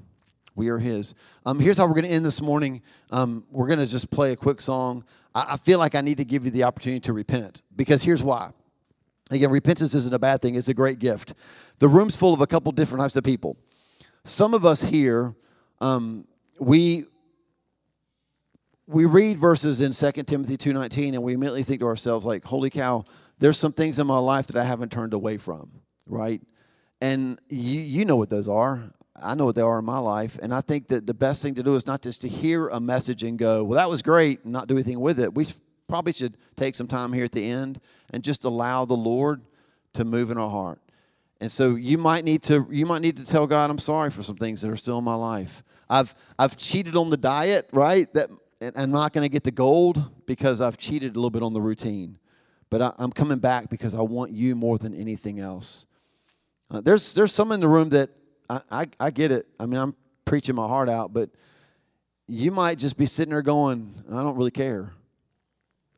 We 0.56 0.70
are 0.70 0.80
His. 0.80 1.14
Um, 1.46 1.60
here's 1.60 1.78
how 1.78 1.86
we're 1.86 1.94
going 1.94 2.06
to 2.06 2.12
end 2.12 2.26
this 2.26 2.42
morning. 2.42 2.82
Um, 3.12 3.46
we're 3.50 3.68
going 3.68 3.80
to 3.80 3.86
just 3.86 4.12
play 4.12 4.34
a 4.34 4.36
quick 4.36 4.60
song. 4.60 5.06
I, 5.34 5.54
I 5.54 5.58
feel 5.58 5.80
like 5.80 5.96
I 5.96 6.02
need 6.02 6.18
to 6.18 6.26
give 6.26 6.44
you 6.44 6.52
the 6.52 6.64
opportunity 6.64 7.00
to 7.02 7.14
repent 7.14 7.62
because 7.76 8.04
here's 8.04 8.22
why. 8.22 8.52
Again, 9.32 9.52
repentance 9.52 9.94
isn't 9.94 10.14
a 10.14 10.20
bad 10.20 10.42
thing, 10.42 10.56
it's 10.56 10.68
a 10.68 10.74
great 10.74 11.00
gift. 11.00 11.34
The 11.80 11.88
room's 11.88 12.16
full 12.16 12.34
of 12.34 12.42
a 12.42 12.48
couple 12.48 12.72
different 12.72 13.02
types 13.02 13.16
of 13.16 13.24
people. 13.24 13.58
Some 14.26 14.54
of 14.54 14.66
us 14.66 14.84
here, 14.84 15.36
um, 15.82 16.28
we 16.60 17.06
we 18.88 19.06
read 19.06 19.38
verses 19.38 19.82
in 19.82 19.92
2 19.92 20.24
Timothy 20.24 20.58
2:19 20.58 21.14
and 21.14 21.24
we 21.24 21.34
immediately 21.34 21.64
think 21.64 21.82
to 21.82 21.88
ourselves 21.88 22.26
like, 22.26 22.46
"Holy 22.46 22.70
cow, 22.70 23.06
there's 23.38 23.58
some 23.58 23.72
things 23.72 24.00
in 24.00 24.08
my 24.08 24.18
life 24.18 24.48
that 24.48 24.58
I 24.58 24.64
haven't 24.64 24.92
turned 24.92 25.14
away 25.14 25.38
from." 25.38 25.72
Right? 26.08 26.42
And 27.02 27.40
you, 27.50 27.80
you 27.80 28.06
know 28.06 28.16
what 28.16 28.30
those 28.30 28.48
are. 28.48 28.92
I 29.22 29.36
know 29.36 29.46
what 29.46 29.56
they 29.56 29.62
are 29.62 29.80
in 29.80 29.86
my 29.86 30.00
life. 30.00 30.38
And 30.42 30.54
I 30.54 30.62
think 30.62 30.88
that 30.88 31.06
the 31.06 31.14
best 31.14 31.42
thing 31.42 31.56
to 31.56 31.64
do 31.64 31.76
is 31.76 31.86
not 31.86 32.02
just 32.02 32.22
to 32.22 32.28
hear 32.28 32.70
a 32.70 32.80
message 32.80 33.24
and 33.24 33.38
go, 33.38 33.64
well, 33.64 33.78
that 33.78 33.90
was 33.90 34.02
great, 34.02 34.44
and 34.44 34.54
not 34.54 34.68
do 34.68 34.76
anything 34.76 35.00
with 35.00 35.20
it. 35.20 35.34
We 35.34 35.48
probably 35.88 36.14
should 36.14 36.38
take 36.56 36.76
some 36.76 36.88
time 36.88 37.14
here 37.14 37.26
at 37.26 37.32
the 37.32 37.50
end 37.50 37.82
and 38.12 38.24
just 38.24 38.46
allow 38.46 38.86
the 38.86 38.96
Lord 38.96 39.42
to 39.94 40.06
move 40.06 40.32
in 40.32 40.38
our 40.38 40.50
heart. 40.50 40.80
And 41.42 41.52
so 41.52 41.76
you 41.76 41.98
might 41.98 42.26
need 42.26 42.44
to 42.44 42.68
you 42.70 42.86
might 42.86 43.02
need 43.02 43.18
to 43.18 43.26
tell 43.26 43.48
God 43.48 43.70
I'm 43.70 43.80
sorry 43.80 44.12
for 44.12 44.24
some 44.24 44.36
things 44.36 44.62
that 44.62 44.70
are 44.70 44.76
still 44.76 44.98
in 44.98 45.06
my 45.06 45.16
life. 45.16 45.64
I've 45.90 46.14
I've 46.38 46.56
cheated 46.58 46.96
on 46.96 47.10
the 47.10 47.18
diet, 47.18 47.70
right? 47.72 48.12
That 48.14 48.30
I'm 48.76 48.92
not 48.92 49.14
going 49.14 49.24
to 49.24 49.30
get 49.30 49.44
the 49.44 49.52
gold 49.52 50.26
because 50.26 50.62
I've 50.62 50.78
cheated 50.78 51.16
a 51.16 51.20
little 51.20 51.30
bit 51.30 51.44
on 51.44 51.54
the 51.54 51.62
routine. 51.62 52.20
But 52.70 52.82
I, 52.82 52.94
am 53.00 53.12
coming 53.12 53.40
back 53.40 53.70
because 53.70 53.94
I 53.94 54.02
want 54.02 54.32
you 54.32 54.56
more 54.56 54.78
than 54.78 54.94
anything 54.94 55.40
else. 55.40 55.88
Uh, 56.70 56.82
there's 56.82 57.14
there's 57.14 57.34
some 57.34 57.52
in 57.52 57.60
the 57.60 57.68
room 57.68 57.90
that 57.90 58.12
I, 58.50 58.62
I, 58.70 58.86
I 59.00 59.12
get 59.12 59.32
it. 59.32 59.48
I 59.60 59.66
mean, 59.66 59.80
I'm 59.80 59.96
preaching 60.26 60.56
my 60.56 60.68
heart 60.68 60.90
out, 60.90 61.14
but 61.14 61.32
you 62.28 62.52
might 62.52 62.78
just 62.78 62.98
be 62.98 63.08
sitting 63.08 63.32
there 63.32 63.42
going, 63.42 64.04
I 64.12 64.18
don't 64.22 64.36
really 64.36 64.52
care. 64.52 64.94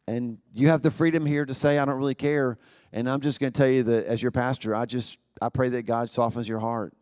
And 0.08 0.38
you 0.54 0.70
have 0.70 0.82
the 0.82 0.92
freedom 0.92 1.26
here 1.26 1.46
to 1.46 1.54
say, 1.54 1.78
I 1.78 1.86
don't 1.86 1.98
really 1.98 2.16
care. 2.16 2.58
And 2.94 3.10
I'm 3.10 3.20
just 3.20 3.40
going 3.40 3.52
to 3.52 3.58
tell 3.58 3.70
you 3.70 3.84
that 3.84 4.06
as 4.06 4.22
your 4.22 4.32
pastor, 4.32 4.74
I 4.74 4.86
just, 4.86 5.18
I 5.42 5.50
pray 5.50 5.70
that 5.70 5.84
God 5.84 6.10
softens 6.10 6.48
your 6.48 6.60
heart 6.60 6.94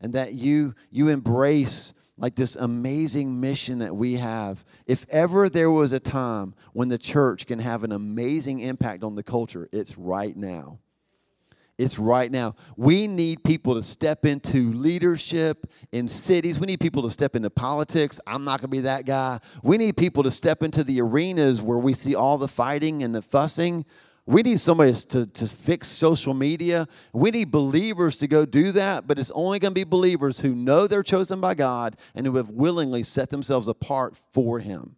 and 0.00 0.12
that 0.14 0.34
you, 0.34 0.74
you 0.90 1.08
embrace 1.08 1.94
like 2.20 2.36
this 2.36 2.54
amazing 2.54 3.40
mission 3.40 3.78
that 3.78 3.96
we 3.96 4.14
have. 4.14 4.64
If 4.86 5.06
ever 5.08 5.48
there 5.48 5.70
was 5.70 5.92
a 5.92 6.00
time 6.00 6.54
when 6.74 6.88
the 6.88 6.98
church 6.98 7.46
can 7.46 7.58
have 7.58 7.82
an 7.82 7.92
amazing 7.92 8.60
impact 8.60 9.02
on 9.02 9.16
the 9.16 9.22
culture, 9.22 9.68
it's 9.72 9.98
right 9.98 10.36
now. 10.36 10.78
It's 11.78 11.98
right 11.98 12.30
now. 12.30 12.56
We 12.76 13.06
need 13.06 13.42
people 13.42 13.74
to 13.74 13.82
step 13.82 14.26
into 14.26 14.70
leadership 14.74 15.66
in 15.92 16.08
cities. 16.08 16.60
We 16.60 16.66
need 16.66 16.78
people 16.78 17.02
to 17.04 17.10
step 17.10 17.34
into 17.34 17.48
politics. 17.48 18.20
I'm 18.26 18.44
not 18.44 18.60
going 18.60 18.68
to 18.70 18.76
be 18.76 18.80
that 18.80 19.06
guy. 19.06 19.40
We 19.62 19.78
need 19.78 19.96
people 19.96 20.22
to 20.24 20.30
step 20.30 20.62
into 20.62 20.84
the 20.84 21.00
arenas 21.00 21.62
where 21.62 21.78
we 21.78 21.94
see 21.94 22.14
all 22.14 22.36
the 22.36 22.48
fighting 22.48 23.02
and 23.02 23.14
the 23.14 23.22
fussing. 23.22 23.86
We 24.30 24.42
need 24.42 24.60
somebody 24.60 24.92
to, 24.92 25.26
to 25.26 25.46
fix 25.48 25.88
social 25.88 26.34
media. 26.34 26.86
We 27.12 27.32
need 27.32 27.50
believers 27.50 28.14
to 28.18 28.28
go 28.28 28.46
do 28.46 28.70
that, 28.70 29.08
but 29.08 29.18
it's 29.18 29.32
only 29.32 29.58
going 29.58 29.72
to 29.72 29.74
be 29.74 29.82
believers 29.82 30.38
who 30.38 30.54
know 30.54 30.86
they're 30.86 31.02
chosen 31.02 31.40
by 31.40 31.54
God 31.54 31.96
and 32.14 32.24
who 32.24 32.36
have 32.36 32.48
willingly 32.48 33.02
set 33.02 33.30
themselves 33.30 33.66
apart 33.66 34.14
for 34.32 34.60
Him. 34.60 34.94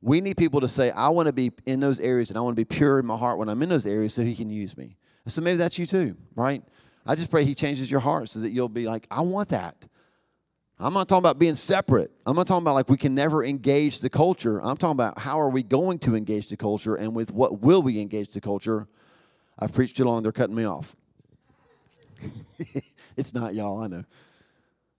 We 0.00 0.20
need 0.20 0.36
people 0.36 0.60
to 0.60 0.68
say, 0.68 0.92
I 0.92 1.08
want 1.08 1.26
to 1.26 1.32
be 1.32 1.50
in 1.66 1.80
those 1.80 1.98
areas 1.98 2.30
and 2.30 2.38
I 2.38 2.40
want 2.42 2.56
to 2.56 2.60
be 2.60 2.64
pure 2.64 3.00
in 3.00 3.06
my 3.06 3.16
heart 3.16 3.36
when 3.36 3.48
I'm 3.48 3.60
in 3.64 3.68
those 3.68 3.84
areas 3.84 4.14
so 4.14 4.22
He 4.22 4.36
can 4.36 4.48
use 4.48 4.76
me. 4.76 4.96
So 5.26 5.40
maybe 5.40 5.56
that's 5.56 5.76
you 5.76 5.84
too, 5.84 6.16
right? 6.36 6.62
I 7.04 7.16
just 7.16 7.32
pray 7.32 7.44
He 7.44 7.56
changes 7.56 7.90
your 7.90 7.98
heart 7.98 8.28
so 8.28 8.38
that 8.38 8.50
you'll 8.50 8.68
be 8.68 8.86
like, 8.86 9.08
I 9.10 9.22
want 9.22 9.48
that. 9.48 9.74
I'm 10.80 10.94
not 10.94 11.08
talking 11.08 11.22
about 11.22 11.38
being 11.38 11.54
separate. 11.54 12.10
I'm 12.24 12.34
not 12.36 12.46
talking 12.46 12.62
about 12.62 12.74
like 12.74 12.88
we 12.88 12.96
can 12.96 13.14
never 13.14 13.44
engage 13.44 14.00
the 14.00 14.08
culture. 14.08 14.60
I'm 14.62 14.76
talking 14.76 14.92
about 14.92 15.18
how 15.18 15.38
are 15.40 15.50
we 15.50 15.62
going 15.62 15.98
to 16.00 16.16
engage 16.16 16.46
the 16.46 16.56
culture 16.56 16.94
and 16.94 17.14
with 17.14 17.30
what 17.30 17.60
will 17.60 17.82
we 17.82 18.00
engage 18.00 18.32
the 18.32 18.40
culture. 18.40 18.88
I've 19.58 19.72
preached 19.72 19.98
too 19.98 20.04
long, 20.04 20.22
they're 20.22 20.32
cutting 20.32 20.56
me 20.56 20.64
off. 20.64 20.96
it's 23.16 23.34
not 23.34 23.54
y'all, 23.54 23.82
I 23.82 23.88
know. 23.88 24.04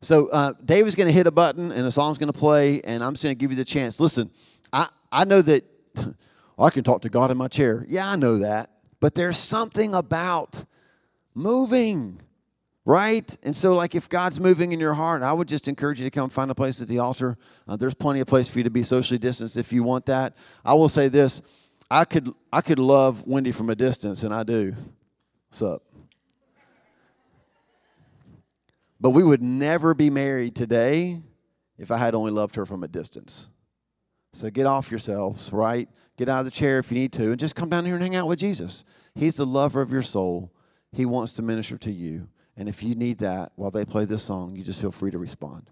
So 0.01 0.29
uh, 0.29 0.53
David's 0.63 0.95
going 0.95 1.07
to 1.07 1.13
hit 1.13 1.27
a 1.27 1.31
button 1.31 1.71
and 1.71 1.85
a 1.85 1.91
song's 1.91 2.17
going 2.17 2.31
to 2.31 2.37
play, 2.37 2.81
and 2.81 3.03
I'm 3.03 3.13
just 3.13 3.23
going 3.23 3.35
to 3.35 3.39
give 3.39 3.51
you 3.51 3.57
the 3.57 3.65
chance. 3.65 3.99
Listen, 3.99 4.31
I, 4.71 4.87
I 5.11 5.25
know 5.25 5.41
that 5.41 5.63
I 6.59 6.69
can 6.69 6.83
talk 6.83 7.01
to 7.03 7.09
God 7.09 7.31
in 7.31 7.37
my 7.37 7.47
chair. 7.47 7.85
Yeah, 7.87 8.09
I 8.09 8.15
know 8.15 8.37
that. 8.39 8.69
But 8.99 9.15
there's 9.15 9.37
something 9.37 9.95
about 9.95 10.63
moving, 11.33 12.21
right? 12.85 13.37
And 13.43 13.55
so, 13.55 13.75
like, 13.75 13.95
if 13.95 14.09
God's 14.09 14.39
moving 14.39 14.71
in 14.71 14.79
your 14.79 14.93
heart, 14.93 15.21
I 15.21 15.33
would 15.33 15.47
just 15.47 15.67
encourage 15.67 15.99
you 15.99 16.05
to 16.05 16.11
come 16.11 16.29
find 16.29 16.49
a 16.51 16.55
place 16.55 16.81
at 16.81 16.87
the 16.87 16.99
altar. 16.99 17.37
Uh, 17.67 17.75
there's 17.75 17.93
plenty 17.93 18.19
of 18.19 18.27
place 18.27 18.49
for 18.49 18.59
you 18.59 18.63
to 18.63 18.69
be 18.69 18.83
socially 18.83 19.17
distanced 19.17 19.57
if 19.57 19.71
you 19.71 19.83
want 19.83 20.05
that. 20.07 20.35
I 20.65 20.73
will 20.73 20.89
say 20.89 21.07
this: 21.07 21.41
I 21.89 22.05
could 22.05 22.33
I 22.51 22.61
could 22.61 22.79
love 22.79 23.25
Wendy 23.27 23.51
from 23.51 23.69
a 23.69 23.75
distance, 23.75 24.23
and 24.23 24.33
I 24.33 24.43
do. 24.43 24.75
What's 25.49 25.61
up? 25.61 25.83
But 28.99 29.09
we 29.11 29.23
would 29.23 29.41
never 29.41 29.95
be 29.95 30.09
married 30.09 30.55
today 30.55 31.21
if 31.79 31.89
I 31.89 31.97
had 31.97 32.13
only 32.13 32.31
loved 32.31 32.55
her 32.55 32.65
from 32.67 32.83
a 32.83 32.87
distance. 32.87 33.49
So 34.33 34.49
get 34.49 34.67
off 34.67 34.91
yourselves, 34.91 35.51
right? 35.51 35.89
Get 36.17 36.29
out 36.29 36.39
of 36.39 36.45
the 36.45 36.51
chair 36.51 36.77
if 36.77 36.91
you 36.91 36.95
need 36.95 37.11
to, 37.13 37.31
and 37.31 37.39
just 37.39 37.55
come 37.55 37.67
down 37.67 37.85
here 37.85 37.95
and 37.95 38.03
hang 38.03 38.15
out 38.15 38.27
with 38.27 38.39
Jesus. 38.39 38.85
He's 39.15 39.35
the 39.35 39.45
lover 39.45 39.81
of 39.81 39.91
your 39.91 40.03
soul. 40.03 40.53
He 40.91 41.05
wants 41.05 41.33
to 41.33 41.41
minister 41.41 41.77
to 41.79 41.91
you. 41.91 42.27
And 42.61 42.69
if 42.69 42.83
you 42.83 42.93
need 42.93 43.17
that 43.17 43.53
while 43.55 43.71
they 43.71 43.85
play 43.85 44.05
this 44.05 44.21
song, 44.21 44.55
you 44.55 44.63
just 44.63 44.79
feel 44.79 44.91
free 44.91 45.09
to 45.09 45.17
respond. 45.17 45.71